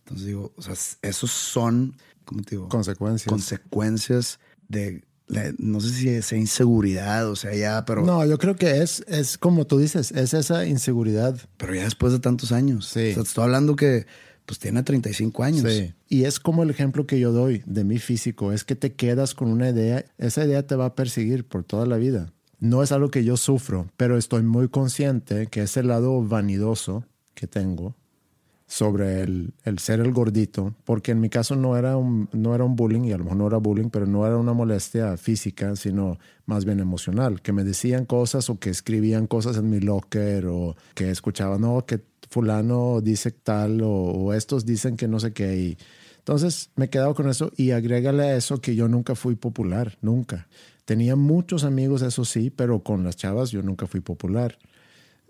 [0.00, 2.68] Entonces digo, o sea, esos son, ¿cómo te digo?
[2.68, 3.28] Consecuencias.
[3.28, 8.54] Consecuencias de, la- no sé si sea inseguridad, o sea, ya, pero, No, yo creo
[8.56, 11.36] que es, es como tú dices, es esa inseguridad.
[11.56, 12.86] pero ya después de tantos años.
[12.86, 13.00] Sí.
[13.10, 14.06] O sea, te estoy hablando que
[14.46, 15.72] pues tiene 35 años.
[15.72, 15.94] Sí.
[16.08, 19.34] Y es como el ejemplo que yo doy de mi físico, es que te quedas
[19.34, 22.32] con una idea, esa idea te va a perseguir por toda la vida.
[22.58, 27.04] No es algo que yo sufro, pero estoy muy consciente que ese lado vanidoso
[27.34, 27.96] que tengo
[28.72, 32.64] sobre el, el ser el gordito, porque en mi caso no era, un, no era
[32.64, 35.76] un bullying, y a lo mejor no era bullying, pero no era una molestia física,
[35.76, 40.46] sino más bien emocional, que me decían cosas o que escribían cosas en mi locker
[40.46, 42.00] o que escuchaban, no, que
[42.30, 45.54] fulano dice tal o, estos dicen que no sé qué.
[45.54, 45.78] Y
[46.16, 49.98] entonces me he quedado con eso y agrégale a eso que yo nunca fui popular,
[50.00, 50.48] nunca.
[50.86, 54.56] Tenía muchos amigos, eso sí, pero con las chavas yo nunca fui popular.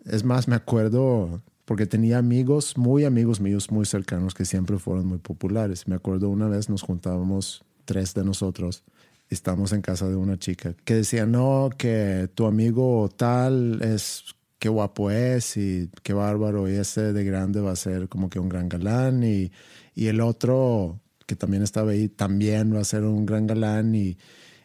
[0.04, 5.06] Es más, me acuerdo porque tenía amigos, muy amigos míos, muy cercanos, que siempre fueron
[5.06, 5.86] muy populares.
[5.88, 8.84] Me acuerdo una vez nos juntábamos tres de nosotros,
[9.30, 14.24] estamos en casa de una chica que decía, no, que tu amigo tal es,
[14.58, 18.38] qué guapo es y qué bárbaro, y ese de grande va a ser como que
[18.38, 19.50] un gran galán, y,
[19.94, 24.18] y el otro que también estaba ahí también va a ser un gran galán, y,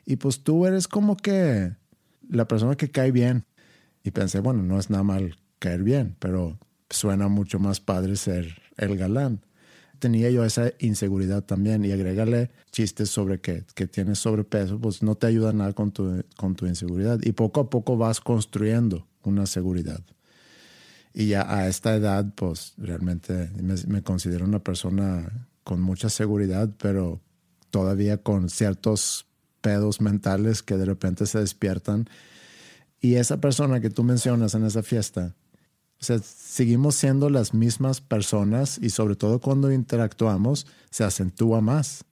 [0.05, 1.71] y pues tú eres como que
[2.29, 3.45] la persona que cae bien.
[4.03, 6.57] Y pensé, bueno, no es nada mal caer bien, pero
[6.89, 9.41] suena mucho más padre ser el galán.
[9.99, 15.15] Tenía yo esa inseguridad también y agregarle chistes sobre que, que tienes sobrepeso, pues no
[15.15, 17.19] te ayuda nada con tu, con tu inseguridad.
[17.23, 20.01] Y poco a poco vas construyendo una seguridad.
[21.13, 26.69] Y ya a esta edad, pues realmente me, me considero una persona con mucha seguridad,
[26.77, 27.21] pero
[27.71, 29.25] todavía con ciertos
[29.61, 32.07] pedos mentales que de repente se despiertan
[33.01, 35.35] Y esa persona que tú mencionas en esa fiesta,
[35.99, 42.05] o sea, seguimos siendo las mismas personas y sobre todo cuando interactuamos se acentúa más.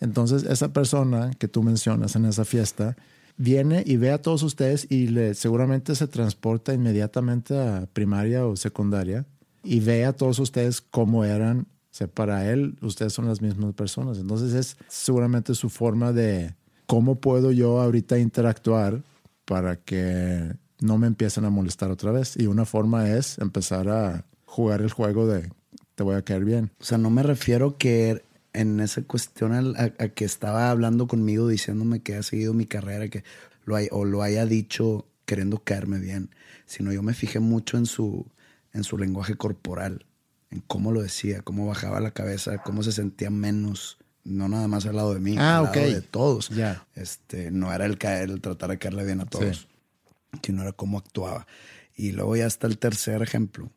[0.00, 2.96] Entonces, esa persona que tú mencionas en esa fiesta
[3.36, 8.56] viene y ve a todos ustedes y le, seguramente se transporta inmediatamente a primaria o
[8.56, 9.26] secundaria
[9.62, 11.60] y ve a todos ustedes cómo eran.
[11.60, 14.16] O sea, para él, ustedes son las mismas personas.
[14.16, 16.54] Entonces, es seguramente su forma de
[16.86, 19.02] cómo puedo yo ahorita interactuar
[19.44, 22.36] para que no me empiecen a molestar otra vez.
[22.36, 25.50] Y una forma es empezar a jugar el juego de
[25.94, 26.70] te voy a caer bien.
[26.80, 32.00] O sea, no me refiero que en esa cuestión a, que estaba hablando conmigo diciéndome
[32.00, 33.22] que ha seguido mi carrera que
[33.64, 36.30] lo o lo haya dicho queriendo caerme bien,
[36.66, 38.26] sino yo me fijé mucho en su,
[38.72, 40.06] en su lenguaje corporal,
[40.50, 44.86] en cómo lo decía, cómo bajaba la cabeza, cómo se sentía menos, no nada más
[44.86, 46.50] al lado de mí, ah, al lado de todos.
[46.96, 49.68] Este, no era el caer, el tratar de caerle bien a todos,
[50.42, 51.46] sino era cómo actuaba.
[51.96, 53.70] Y luego ya está el tercer ejemplo.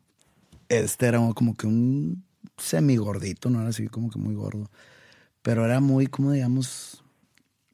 [0.68, 2.24] Este era como que un
[2.56, 4.70] semi gordito, no era así como que muy gordo.
[5.42, 7.04] Pero era muy, como digamos,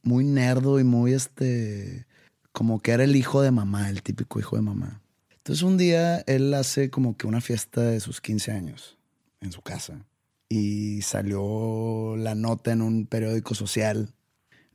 [0.02, 2.06] muy nerdo y muy este,
[2.52, 5.00] como que era el hijo de mamá, el típico hijo de mamá.
[5.36, 8.98] Entonces un día él hace como que una fiesta de sus 15 años
[9.40, 10.04] en su casa
[10.48, 14.12] y salió la nota en un periódico social.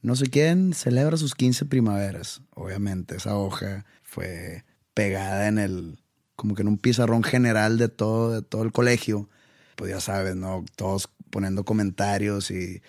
[0.06, 2.42] No sé quién celebra sus 15 primaveras.
[2.54, 6.00] Obviamente esa hoja fue pegada en el,
[6.36, 9.30] como que en un pizarrón general de todo, de todo el colegio
[9.76, 10.64] pues ya sabes, ¿no?
[10.76, 12.82] Todos poniendo comentarios y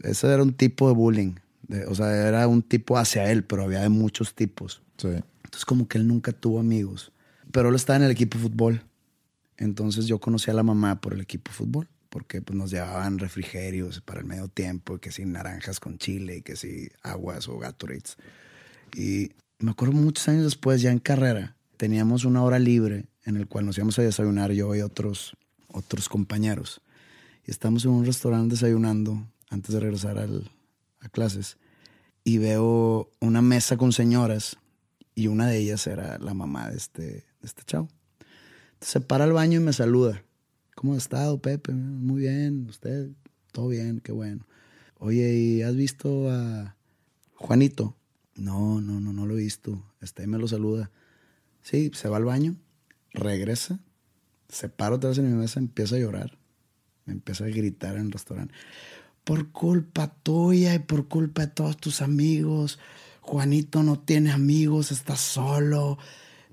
[0.00, 1.34] eso era un tipo de bullying.
[1.88, 4.82] o sea, era un tipo hacia él, pero había de muchos tipos.
[4.98, 5.08] Sí.
[5.08, 7.12] Entonces como que él nunca tuvo amigos.
[7.50, 8.82] Pero él estaba en el equipo de fútbol.
[9.56, 13.18] Entonces yo conocí a la mamá por el equipo de fútbol, porque pues, nos llevaban
[13.18, 18.18] refrigerios para el medio tiempo, que si naranjas con chile, que si aguas o Gatorades.
[18.94, 23.48] Y me acuerdo muchos años después, ya en carrera, teníamos una hora libre en el
[23.48, 25.34] cual nos íbamos a desayunar yo y otros
[25.68, 26.82] otros compañeros.
[27.46, 31.56] Y estamos en un restaurante desayunando antes de regresar a clases
[32.24, 34.58] y veo una mesa con señoras
[35.14, 37.88] y una de ellas era la mamá de este, de este chavo.
[38.74, 40.22] Entonces se para al baño y me saluda.
[40.74, 41.72] ¿Cómo ha estado, Pepe?
[41.72, 43.10] Muy bien, usted,
[43.52, 44.46] todo bien, qué bueno.
[44.98, 46.76] Oye, ¿y has visto a
[47.34, 47.96] Juanito?
[48.34, 49.82] No, no, no, no lo he visto.
[50.00, 50.90] Este me lo saluda.
[51.62, 52.56] Sí, se va al baño,
[53.12, 53.80] regresa
[54.52, 56.38] se para otra vez en mi mesa, empieza a llorar.
[57.06, 58.54] Empieza a gritar en el restaurante.
[59.24, 62.78] Por culpa tuya y por culpa de todos tus amigos.
[63.22, 65.98] Juanito no tiene amigos, está solo,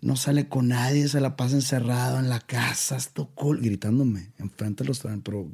[0.01, 3.63] no sale con nadie, se la pasa encerrado en la casa, es tu culpa.
[3.63, 5.49] Gritándome enfrente del restaurante, pero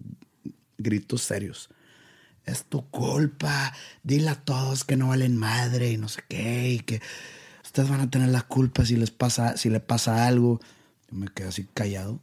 [0.78, 1.70] gritos serios.
[2.46, 3.74] Es tu culpa,
[4.04, 7.02] dile a todos que no valen madre y no sé qué, y que
[7.64, 10.60] ustedes van a tener la culpa si les pasa, si le pasa algo.
[11.10, 12.22] Yo me quedé así callado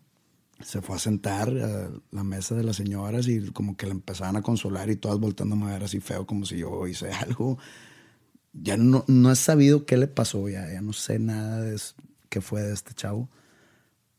[0.65, 4.37] se fue a sentar a la mesa de las señoras y como que le empezaban
[4.37, 7.59] a consolar y todas voltando a ver así feo como si yo hice algo.
[8.53, 11.75] Ya no, no he sabido qué le pasó, ya, ya no sé nada de
[12.33, 13.29] qué fue de este chavo.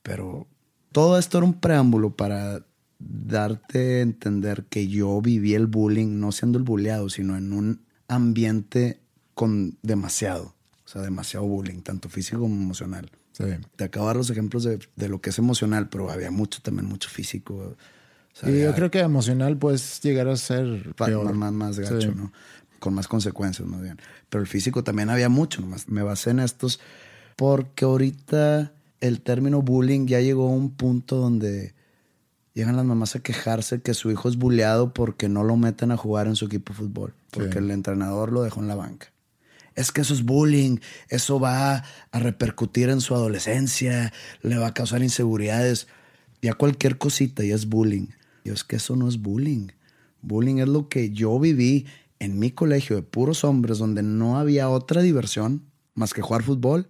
[0.03, 0.47] Pero
[0.91, 2.63] todo esto era un preámbulo para
[2.99, 7.81] darte a entender que yo viví el bullying, no siendo el bulleado, sino en un
[8.07, 9.01] ambiente
[9.33, 10.53] con demasiado,
[10.85, 13.09] o sea, demasiado bullying, tanto físico como emocional.
[13.31, 13.45] Sí.
[13.75, 16.61] Te acabo de dar los ejemplos de, de, lo que es emocional, pero había mucho
[16.61, 17.75] también, mucho físico.
[18.43, 21.33] y yo creo que emocional puedes llegar a ser peor.
[21.33, 22.31] Más, más, gacho, ¿no?
[22.77, 23.97] Con más consecuencias, más bien.
[24.29, 25.89] Pero el físico también había mucho, nomás.
[25.89, 26.79] Me basé en estos
[27.35, 31.73] porque ahorita el término bullying ya llegó a un punto donde
[32.53, 35.97] llegan las mamás a quejarse que su hijo es bulleado porque no lo meten a
[35.97, 39.13] jugar en su equipo de fútbol, porque el entrenador lo dejó en la banca
[39.75, 40.77] es que eso es bullying,
[41.09, 45.87] eso va a repercutir en su adolescencia, le va a causar inseguridades.
[46.41, 48.07] Ya cualquier cosita ya es bullying.
[48.43, 49.69] Y es que eso no es bullying.
[50.21, 51.85] Bullying es lo que yo viví
[52.19, 55.63] en mi colegio de puros hombres, donde no había otra diversión
[55.95, 56.87] más que jugar fútbol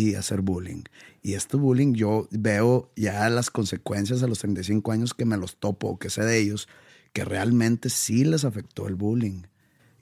[0.00, 0.84] y hacer bullying.
[1.22, 5.56] Y este bullying yo veo ya las consecuencias a los 35 años que me los
[5.56, 6.68] topo o que sé de ellos,
[7.12, 9.42] que realmente sí les afectó el bullying.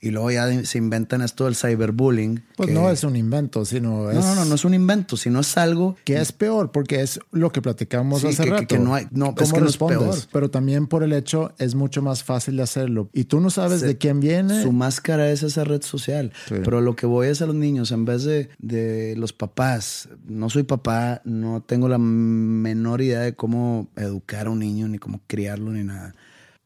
[0.01, 2.43] Y luego ya se inventan esto del cyberbullying.
[2.55, 4.17] Pues no es un invento, sino es...
[4.17, 5.95] No, no, no, es un invento, sino es algo...
[6.05, 8.67] Que es peor, porque es lo que platicamos hace rato.
[8.67, 9.07] Que, no hay...
[9.11, 9.99] No, es que respondes?
[9.99, 10.29] No es peor.
[10.31, 13.09] Pero también por el hecho es mucho más fácil de hacerlo.
[13.13, 14.63] Y tú no sabes de quién viene.
[14.63, 16.31] Su máscara es esa red social.
[16.47, 20.09] Pero lo que voy es a los niños, en vez de, de los papás.
[20.25, 24.97] No soy papá, no tengo la menor idea de cómo educar a un niño, ni
[24.97, 26.15] cómo criarlo, ni nada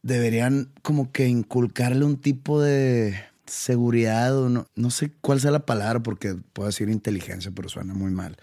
[0.04, 5.66] deberían como que inculcarle un tipo de, seguridad o no, no sé cuál sea la
[5.66, 8.36] palabra porque puedo decir inteligencia, pero suena muy mal.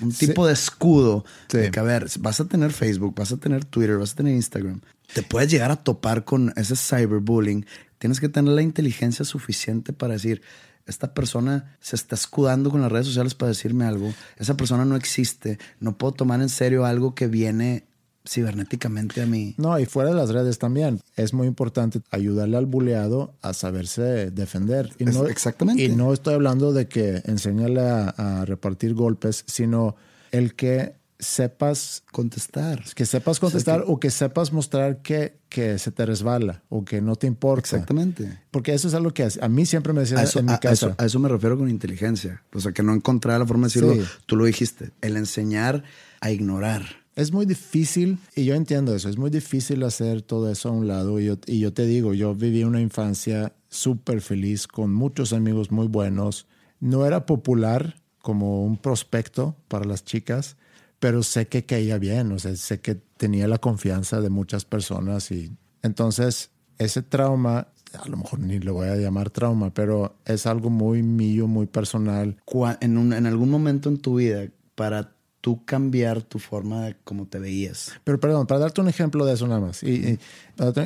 [0.00, 1.58] Un tipo de escudo Sí.
[1.58, 4.34] de que, a ver, vas a tener Facebook, vas a tener Twitter, vas a tener
[4.34, 4.82] Instagram.
[5.14, 7.64] Te puedes llegar a topar con ese cyberbullying.
[7.98, 10.42] Tienes que tener la inteligencia suficiente para decir,
[10.86, 14.12] esta persona se está escudando con las redes sociales para decirme algo.
[14.36, 15.58] Esa persona no existe.
[15.80, 17.84] No puedo tomar en serio algo que viene
[18.28, 19.54] cibernéticamente a mí.
[19.58, 21.00] No, y fuera de las redes también.
[21.16, 24.90] Es muy importante ayudarle al buleado a saberse defender.
[24.98, 25.82] Y no, exactamente.
[25.84, 29.96] Y no estoy hablando de que enséñale a, a repartir golpes, sino
[30.32, 32.84] el que sepas Contestar.
[32.94, 36.62] que sepas contestar O sea, que- o que sepas mostrar que, que se te resbala
[36.68, 37.60] o que no te importa.
[37.60, 38.38] Exactamente.
[38.50, 40.56] Porque eso es algo que a mí siempre me decían A eso, en mi a-
[40.56, 40.88] a casa.
[40.88, 42.42] eso- a eso me refiero con inteligencia.
[42.52, 43.94] O sea, que no encontrar la forma de decirlo.
[43.94, 44.10] Sí.
[44.26, 44.90] Tú lo dijiste.
[45.00, 45.84] El enseñar
[46.20, 46.84] a ignorar.
[47.16, 50.86] Es muy difícil, y yo entiendo eso, es muy difícil hacer todo eso a un
[50.86, 51.18] lado.
[51.18, 55.70] Y yo, y yo te digo, yo viví una infancia súper feliz, con muchos amigos
[55.70, 56.46] muy buenos.
[56.78, 60.58] No era popular como un prospecto para las chicas,
[60.98, 65.30] pero sé que caía bien, o sea, sé que tenía la confianza de muchas personas.
[65.32, 70.44] Y entonces, ese trauma, a lo mejor ni lo voy a llamar trauma, pero es
[70.44, 72.36] algo muy mío, muy personal.
[72.82, 75.15] En, un- en algún momento en tu vida, para
[75.46, 77.92] tú cambiar tu forma de cómo te veías.
[78.02, 79.80] Pero perdón, para darte un ejemplo de eso nada más.
[79.84, 80.18] Y,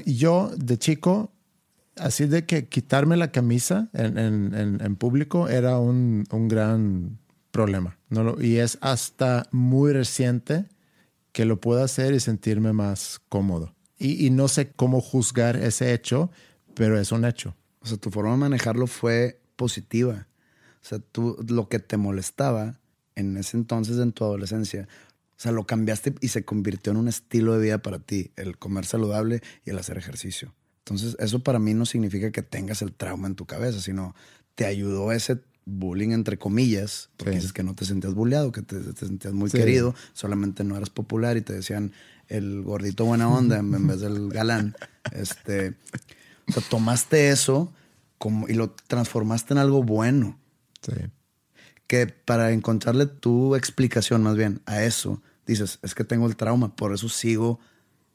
[0.04, 1.32] yo de chico,
[1.96, 7.18] así de que quitarme la camisa en, en- en- en público era un, un gran
[7.52, 7.96] problema.
[8.11, 10.66] No lo- y es hasta muy reciente
[11.32, 13.74] que lo puedo hacer y sentirme más cómodo.
[13.98, 16.30] Y, y no sé cómo juzgar ese hecho,
[16.74, 17.56] pero es un hecho.
[17.80, 20.26] O sea, tu forma de manejarlo fue positiva.
[20.82, 22.80] O sea, tú lo que te molestaba
[23.20, 24.88] en ese entonces, en tu adolescencia,
[25.36, 28.58] o sea, lo cambiaste y se convirtió en un estilo de vida para ti, el
[28.58, 30.52] comer saludable y el hacer ejercicio.
[30.80, 34.14] Entonces, eso para mí no significa que tengas el trauma en tu cabeza, sino
[34.54, 37.36] te ayudó ese bullying, entre comillas, porque Sí.
[37.36, 39.56] dices que no te sentías bulleado, que te, te sentías muy Sí.
[39.58, 41.92] querido, solamente no eras popular y te decían
[42.28, 44.74] el gordito buena onda en en vez del galán.
[45.12, 45.74] Este,
[46.48, 47.72] o sea, tomaste eso
[48.18, 50.38] como, y lo transformaste en algo bueno.
[50.82, 50.92] Sí.
[51.91, 56.76] Que para encontrarle tu explicación más bien a eso, dices, es que tengo el trauma,
[56.76, 57.59] por eso sigo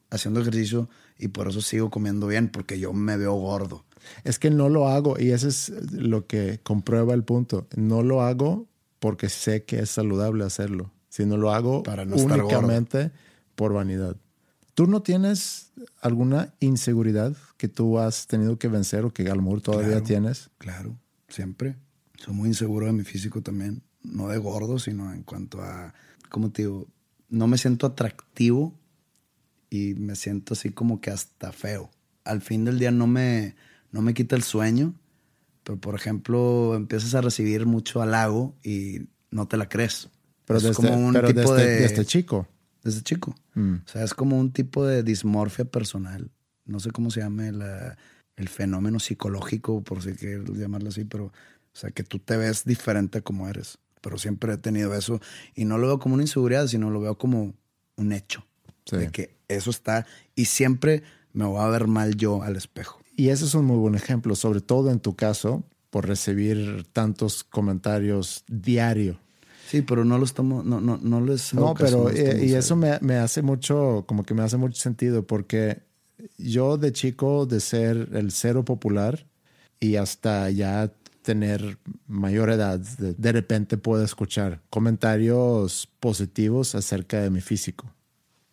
[0.08, 3.84] haciendo ejercicio y por eso sigo comiendo bien, porque yo me veo gordo.
[4.24, 7.66] Es que no lo hago y eso es lo que comprueba el punto.
[7.76, 8.66] No lo hago
[8.98, 13.10] porque sé que es saludable hacerlo, sino lo hago Para no estar únicamente
[13.56, 14.16] por vanidad.
[14.72, 19.42] ¿Tú no tienes alguna inseguridad que tú has tenido que vencer o que a lo
[19.42, 20.04] mejor todavía Claro.
[20.06, 20.48] tienes?
[20.56, 20.96] Claro,
[21.28, 21.76] siempre.
[22.18, 23.82] Soy muy inseguro de mi físico también.
[24.02, 25.94] No de gordo, sino en cuanto a,
[26.30, 26.86] ¿cómo te digo?
[27.28, 28.72] No me siento atractivo
[29.70, 31.90] y me siento así como que hasta feo.
[32.24, 33.56] Al fin del día no me,
[33.92, 34.94] no me quita el sueño,
[35.64, 40.08] pero por ejemplo empiezas a recibir mucho halago y no te la crees.
[40.44, 41.80] Pero, es desde, como un pero tipo desde, de...
[41.88, 42.46] desde chico.
[42.84, 43.34] Desde chico.
[43.54, 43.74] Mm.
[43.84, 46.30] O sea, es como un tipo de dismorfia personal.
[46.64, 47.96] No sé cómo se llame la-
[48.36, 51.32] el fenómeno psicológico, por si quieres llamarlo así, pero,
[51.76, 53.76] o sea, que tú te ves diferente como eres.
[54.00, 55.20] Pero siempre he tenido eso
[55.54, 57.52] y no lo veo como una inseguridad, sino lo veo como
[57.96, 58.46] un hecho.
[58.86, 58.96] Sí.
[58.96, 61.02] De que eso está y siempre
[61.34, 63.00] me voy a ver mal yo al espejo.
[63.14, 67.44] Y ese es un muy buen ejemplo, sobre todo en tu caso, por recibir tantos
[67.44, 69.18] comentarios diario.
[69.68, 72.58] Sí, pero no los tomo, no, no, no les No, pero eh, y serio.
[72.58, 75.82] eso me, me hace mucho, como que me hace mucho sentido, porque
[76.38, 79.26] yo de chico, de ser el cero popular
[79.78, 80.90] y hasta ya
[81.26, 87.92] tener mayor edad, de, repente puedo escuchar comentarios positivos acerca de mi físico.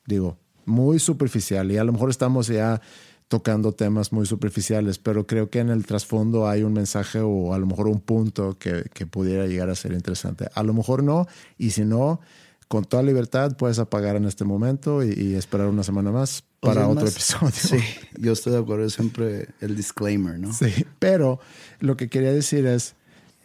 [0.07, 2.81] Digo, muy superficial y a lo mejor estamos ya
[3.27, 7.59] tocando temas muy superficiales, pero creo que en el trasfondo hay un mensaje o a
[7.59, 10.47] lo mejor un punto que, que pudiera llegar a ser interesante.
[10.55, 11.27] A lo mejor no,
[11.59, 12.21] y si no,
[12.67, 16.81] con toda libertad puedes apagar en este momento y esperar una semana más O para
[16.81, 17.51] sea, otro más- episodio.
[17.53, 17.77] Sí,
[18.19, 20.51] yo estoy de acuerdo, siempre el disclaimer, ¿no?
[20.53, 21.39] Sí, pero
[21.79, 22.95] lo que quería decir es,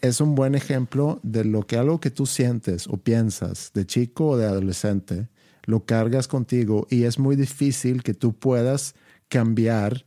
[0.00, 4.28] es un buen ejemplo de lo que algo que tú sientes o piensas de chico
[4.28, 5.28] o de adolescente,
[5.64, 8.94] lo cargas contigo y es muy difícil que tú puedas
[9.28, 10.06] cambiar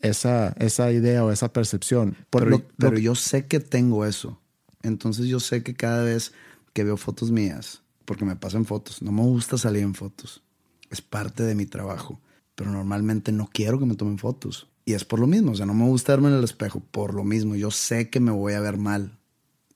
[0.00, 2.16] esa, esa idea o esa percepción.
[2.30, 4.40] Por pero, lo- lo- pero yo sé que tengo eso.
[4.82, 6.32] Entonces yo sé que cada vez
[6.72, 10.42] que veo fotos mías, porque me pasan fotos, no me gusta salir en fotos.
[10.90, 12.20] Es parte de mi trabajo.
[12.58, 14.66] Pero normalmente no quiero que me tomen fotos.
[14.84, 15.52] Y es por lo mismo.
[15.52, 16.80] O sea, no me gusta verme en el espejo.
[16.90, 17.54] Por lo mismo.
[17.54, 19.16] Yo sé que me voy a ver mal.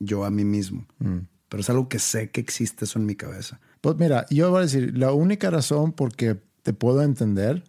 [0.01, 0.85] Yo a mí mismo.
[0.99, 1.19] Mm.
[1.49, 3.61] Pero es algo que sé que existe eso en mi cabeza.
[3.81, 7.63] Pues mira, yo voy a decir, la única razón por que te puedo entender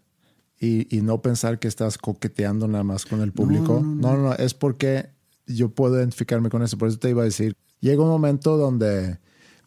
[0.59, 4.33] y, y no pensar que estás coqueteando nada más con el público, no, no, no,
[4.33, 5.09] es porque
[5.45, 6.79] yo puedo identificarme con eso.
[6.79, 9.19] Por eso te iba a decir, llega un momento donde,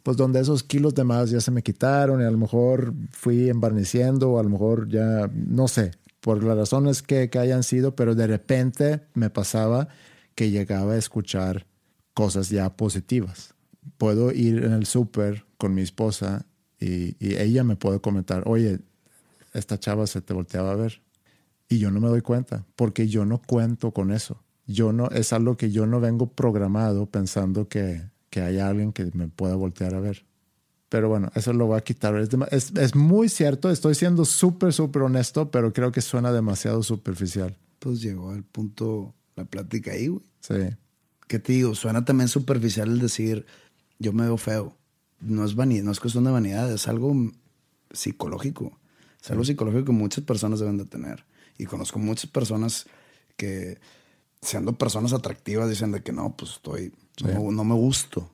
[0.07, 3.51] pues donde esos kilos de más ya se me quitaron y a lo mejor fui
[3.51, 5.91] embarneciendo o a lo mejor ya, no sé,
[6.21, 9.89] por las razones que, que hayan sido, pero de repente me pasaba
[10.37, 11.67] que llegaba a escuchar
[12.15, 13.57] cosas ya positivas.
[13.99, 16.47] Puedo ir en el súper con mi esposa
[16.79, 18.79] y, y ella me puede comentar, oye,
[19.55, 21.03] esta chava se te volteaba a ver.
[21.69, 24.41] Y yo no me doy cuenta, porque yo no cuento con eso.
[24.69, 28.05] Yo no, es algo que yo no vengo programado pensando que,
[28.37, 30.27] que hay alguien que me pueda voltear a ver.
[30.91, 32.15] Pero bueno, eso lo voy a quitar.
[32.17, 36.83] Es, es, es muy cierto, estoy siendo súper, súper honesto, pero creo que suena demasiado
[36.83, 37.57] superficial.
[37.79, 40.23] Pues llegó al punto la plática ahí, güey.
[40.41, 40.77] Sí,
[41.27, 41.75] ¿Qué te digo?
[41.75, 43.47] Suena también superficial el decir,
[43.99, 44.77] yo me veo feo.
[45.19, 47.15] No es vanidad, no es cuestión de vanidad, es algo
[47.91, 48.79] psicológico.
[49.25, 51.25] Es algo psicológico que muchas personas deben de tener.
[51.57, 52.87] Y conozco muchas personas
[53.39, 53.79] que,
[54.43, 56.93] siendo personas atractivas, dicen de que no, pues estoy,
[57.25, 58.31] no, no me gusto.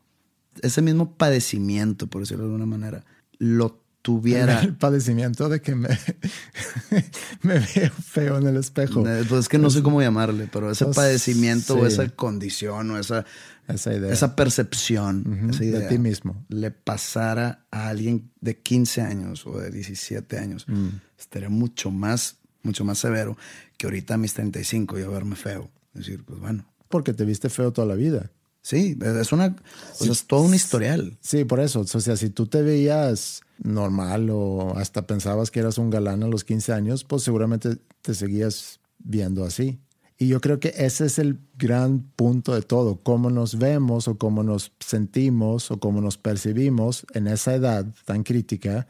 [0.60, 3.04] Ese mismo padecimiento, por decirlo de alguna manera,
[3.38, 4.60] lo tuviera.
[4.62, 5.88] el padecimiento de que me,
[7.42, 9.06] me veo feo en el espejo.
[9.06, 12.90] Eh, Pues es que no sé cómo llamarle, pero ese Pues, padecimiento o esa condición
[12.90, 13.24] o esa,
[13.68, 14.12] Esa idea.
[14.12, 16.44] esa percepción esa de ti mismo.
[16.48, 20.88] le pasara a alguien de 15 años o de 17 años, Mm.
[21.18, 23.36] estaría mucho más, mucho más severo
[23.78, 25.70] que ahorita a mis 35 yo verme feo.
[25.94, 28.30] Es decir, pues bueno, Porque te viste feo toda la vida.
[28.62, 29.56] Sí, es una,
[29.92, 31.18] o sea, es todo un historial.
[31.20, 31.80] Sí, por eso.
[31.80, 36.28] O sea, si tú te veías normal o hasta pensabas que eras un galán a
[36.28, 39.80] los 15 años, pues seguramente te seguías viendo así.
[40.18, 44.18] Y yo creo que ese es el gran punto de todo, cómo nos vemos o
[44.18, 48.86] cómo nos sentimos o cómo nos percibimos en esa edad tan crítica,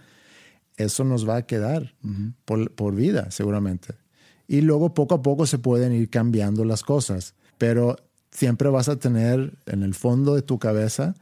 [0.77, 1.95] eso nos va a quedar
[2.45, 3.95] por, por vida, seguramente.
[4.47, 7.97] Y luego poco a poco se pueden ir cambiando las cosas, pero
[8.33, 11.15] siempre vas a tener en el fondo de tu cabeza,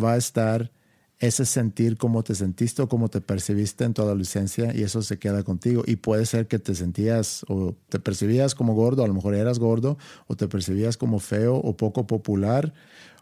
[0.00, 0.70] va a estar
[1.18, 5.20] ese sentir cómo te sentiste o cómo te percibiste en tu adolescencia y eso se
[5.20, 5.84] queda contigo.
[5.86, 9.60] Y puede ser que te sentías o te percibías como gordo, a lo mejor eras
[9.60, 12.74] gordo, o te percibías como feo o poco popular.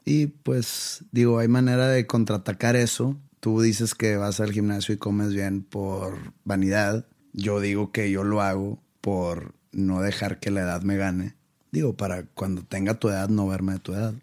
[0.07, 3.19] Y pues digo, hay manera de contraatacar eso.
[3.41, 7.07] Tú dices que vas al gimnasio y comes bien por vanidad.
[7.35, 11.40] Yo digo que yo lo hago por no dejar que la edad me gane.
[11.73, 14.15] Digo, para cuando tenga tu edad no verme de tu edad.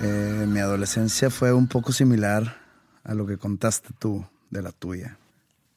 [0.00, 2.56] Eh, mi adolescencia fue un poco similar
[3.04, 5.18] a lo que contaste tú de la tuya.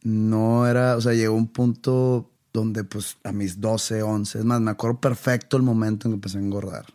[0.03, 4.61] No era, o sea, llegó un punto donde pues a mis 12, 11, es más,
[4.61, 6.85] me acuerdo perfecto el momento en que empecé a engordar.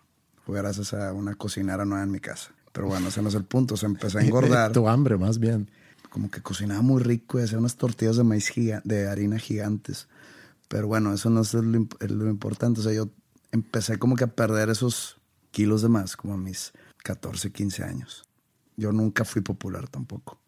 [0.45, 2.53] Fue gracias a una cocinera nueva en mi casa.
[2.73, 4.73] Pero bueno, ese no es el punto, o sea, empecé a engordar.
[4.73, 5.69] tu hambre, más bien.
[6.17, 8.51] Como que cocinaba muy rico y hacía unas tortillas de maíz
[8.85, 10.09] de harina gigantes.
[10.67, 12.81] Pero bueno, eso no es lo, imp- es lo importante.
[12.81, 13.11] O sea, yo
[13.53, 15.19] empecé como que a perder esos
[15.51, 16.73] kilos de más, como a mis
[17.05, 18.25] 14, 15 años.
[18.79, 20.41] Yo nunca fui popular tampoco.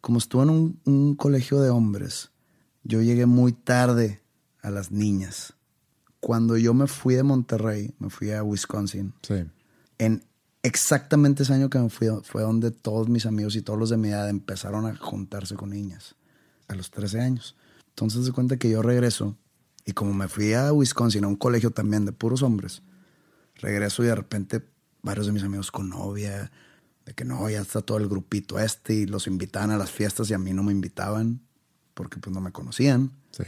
[0.00, 2.30] Como estuve en un, un colegio de hombres,
[2.82, 4.22] yo llegué muy tarde
[4.62, 5.52] a las niñas.
[6.20, 9.44] Cuando yo me fui de Monterrey, me fui a Wisconsin, Sí.
[9.98, 10.24] en
[10.62, 13.96] exactamente ese año que me fui, fue donde todos mis amigos y todos los de
[13.96, 16.14] mi edad empezaron a juntarse con niñas,
[16.68, 17.56] a los 13 años.
[17.88, 19.36] Entonces se cuenta que yo regreso
[19.84, 22.82] y como me fui a Wisconsin, a un colegio también de puros hombres,
[23.56, 24.62] regreso y de repente
[25.02, 26.50] varios de mis amigos con novia,
[27.04, 30.30] de que no, ya está todo el grupito este y los invitaban a las fiestas
[30.30, 31.40] y a mí no me invitaban
[31.94, 33.44] porque pues no me conocían Sí.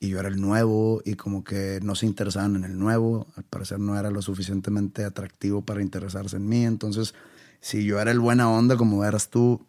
[0.00, 3.44] Y yo era el nuevo y como que no se interesaban en el nuevo, al
[3.44, 7.14] parecer no era lo suficientemente atractivo para interesarse en mí, entonces
[7.60, 9.66] si yo era el buena onda como eras tú,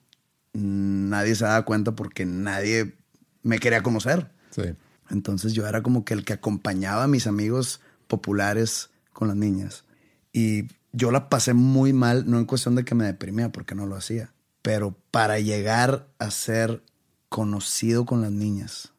[0.53, 2.95] nadie se daba cuenta porque nadie
[3.43, 4.29] me quería conocer.
[4.51, 4.63] Sí.
[5.09, 9.85] Entonces yo era como que el que acompañaba a mis amigos populares con las niñas.
[10.33, 13.85] Y yo la pasé muy mal, no en cuestión de que me deprimía, porque no
[13.85, 16.83] lo hacía, pero para llegar a ser
[17.29, 18.93] conocido con las niñas,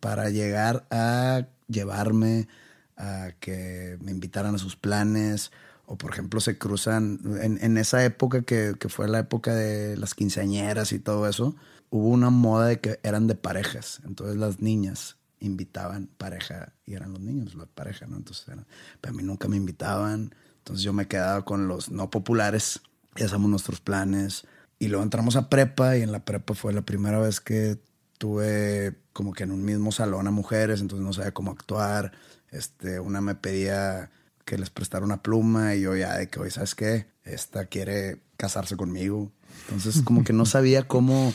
[0.00, 2.48] para llegar a llevarme,
[2.96, 5.50] a que me invitaran a sus planes,
[5.86, 9.96] o por ejemplo se cruzan, en, en esa época que, que fue la época de
[9.96, 11.56] las quinceañeras y todo eso,
[11.90, 17.12] hubo una moda de que eran de parejas, entonces las niñas invitaban pareja y eran
[17.12, 18.16] los niños la pareja, ¿no?
[18.16, 18.66] Entonces eran,
[19.00, 22.80] pero a mí nunca me invitaban, entonces yo me quedaba con los no populares
[23.16, 24.46] y hacíamos nuestros planes.
[24.78, 27.78] Y luego entramos a prepa y en la prepa fue la primera vez que
[28.18, 32.12] tuve como que en un mismo salón a mujeres, entonces no sabía cómo actuar,
[32.50, 34.10] este, una me pedía
[34.44, 37.06] que les prestara una pluma y yo ya de que, oye, ¿sabes qué?
[37.24, 39.32] Esta quiere casarse conmigo.
[39.62, 41.32] Entonces como que no sabía cómo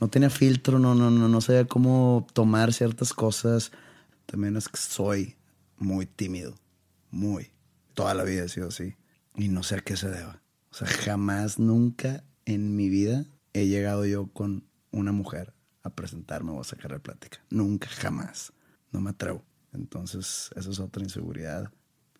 [0.00, 3.72] no tenía filtro, no, no, no, no sabía cómo tomar ciertas cosas.
[4.26, 5.36] También es que soy
[5.76, 6.54] muy tímido,
[7.10, 7.50] muy.
[7.94, 8.96] Toda la vida he sido así.
[9.36, 10.42] Y no sé a qué se deba.
[10.70, 16.52] O sea, jamás, nunca en mi vida he llegado yo con una mujer a presentarme
[16.52, 17.38] o a sacar la plática.
[17.50, 18.52] Nunca, jamás.
[18.92, 19.42] No me atrevo.
[19.72, 21.70] Entonces, esa es otra inseguridad,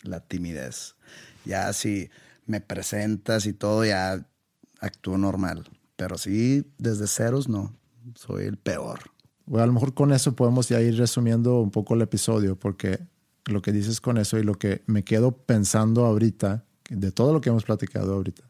[0.03, 0.97] la timidez.
[1.45, 2.11] Ya si
[2.47, 4.27] me presentas y todo, ya
[4.81, 5.69] actúo normal.
[5.97, 7.75] Pero sí, desde ceros, no.
[8.15, 9.01] Soy el peor.
[9.47, 13.01] Bueno, a lo mejor con eso podemos ya ir resumiendo un poco el episodio, porque
[13.47, 17.41] lo que dices con eso y lo que me quedo pensando ahorita, de todo lo
[17.41, 18.45] que hemos platicado ahorita,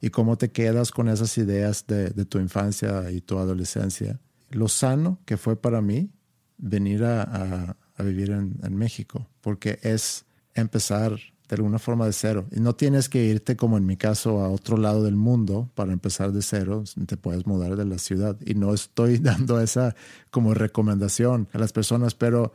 [0.00, 4.20] y cómo te quedas con esas ideas de, de tu infancia y tu adolescencia,
[4.50, 6.10] lo sano que fue para mí
[6.58, 10.24] venir a, vivir en, en México, porque es
[10.54, 11.18] empezar
[11.48, 12.46] de alguna forma de cero.
[12.50, 15.92] Y no tienes que irte, como en mi caso, a otro lado del mundo para
[15.92, 16.84] empezar de cero.
[17.06, 18.36] Te puedes mudar de la ciudad.
[18.44, 19.94] Y no estoy dando esa
[20.30, 22.52] como recomendación a las personas, pero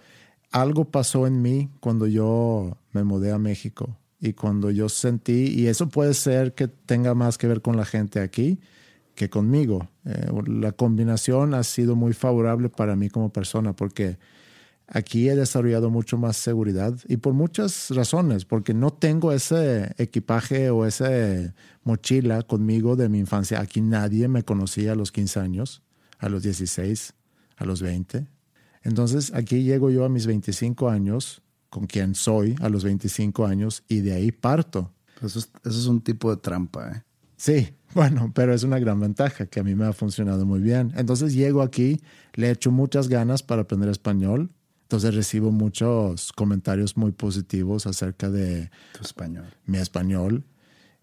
[0.51, 5.67] algo pasó en mí cuando yo me mudé a México y cuando yo sentí, y
[5.67, 8.59] eso puede ser que tenga más que ver con la gente aquí
[9.15, 9.89] que conmigo.
[10.05, 14.17] Eh, la combinación ha sido muy favorable para mí como persona porque
[14.93, 20.69] Aquí he desarrollado mucho más seguridad y por muchas razones, porque no tengo ese equipaje
[20.69, 21.09] o esa
[21.85, 23.61] mochila conmigo de mi infancia.
[23.61, 25.81] Aquí nadie me conocía a los 15 años,
[26.19, 27.13] a los 16,
[27.55, 28.27] a los 20.
[28.83, 33.83] Entonces aquí llego yo a mis 25 años, con quien soy a los 25 años,
[33.87, 34.91] y de ahí parto.
[35.23, 37.03] Eso es, eso es un tipo de trampa, ¿eh?
[37.41, 40.93] Sí, bueno, pero es una gran ventaja que a mí me ha funcionado muy bien.
[40.95, 42.01] Entonces llego aquí,
[42.33, 44.51] le echo muchas ganas para aprender español
[44.91, 49.45] entonces recibo muchos comentarios muy positivos acerca de tu español.
[49.65, 50.43] mi español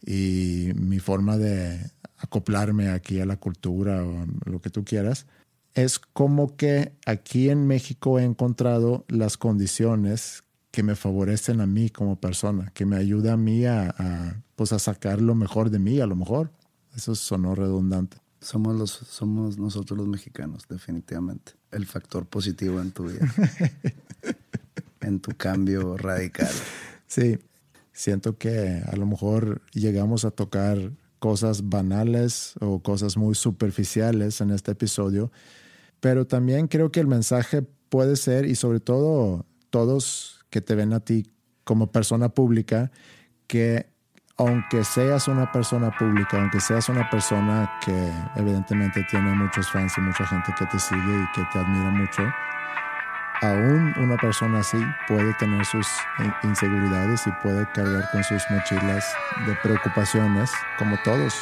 [0.05, 5.25] y mi forma de acoplarme aquí a la cultura o lo que tú quieras.
[5.73, 11.91] Es como que aquí en México he encontrado las condiciones que me favorecen a mí
[11.91, 15.79] como persona, que me ayuda a mí a, a, pues a sacar lo mejor de
[15.79, 16.53] mí, a lo mejor.
[16.95, 18.19] Eso sonó redundante.
[18.41, 23.35] Somos, los, somos nosotros los mexicanos, definitivamente el factor positivo en tu vida,
[25.01, 26.51] en tu cambio radical.
[27.07, 27.39] Sí,
[27.93, 34.51] siento que a lo mejor llegamos a tocar cosas banales o cosas muy superficiales en
[34.51, 35.33] este episodio,
[36.01, 40.93] pero también creo que el mensaje puede ser, y sobre todo todos que te ven
[40.93, 41.33] a ti
[41.65, 42.91] como persona pública,
[43.47, 43.91] que
[44.39, 50.01] aunque seas una persona pública, aunque seas una persona que evidentemente tiene muchos fans y
[50.01, 52.23] mucha gente que te sigue y que te admira mucho,
[53.43, 54.79] aún una persona así
[55.09, 55.89] puede tener sus
[56.45, 59.05] inseguridades y puede cargar con sus mochilas
[59.47, 61.35] de preocupaciones, como todos.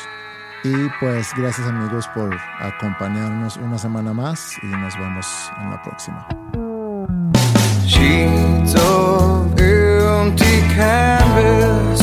[0.65, 6.27] Y pues gracias amigos por acompañarnos una semana más y nos vemos en la próxima.
[10.27, 12.01] Empty canvas.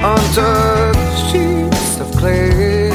[0.00, 2.86] untouched sheets of clay.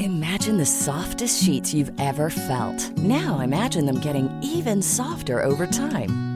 [0.00, 2.90] Imagine the softest sheets you've ever felt.
[2.98, 6.35] Now imagine them getting even softer over time.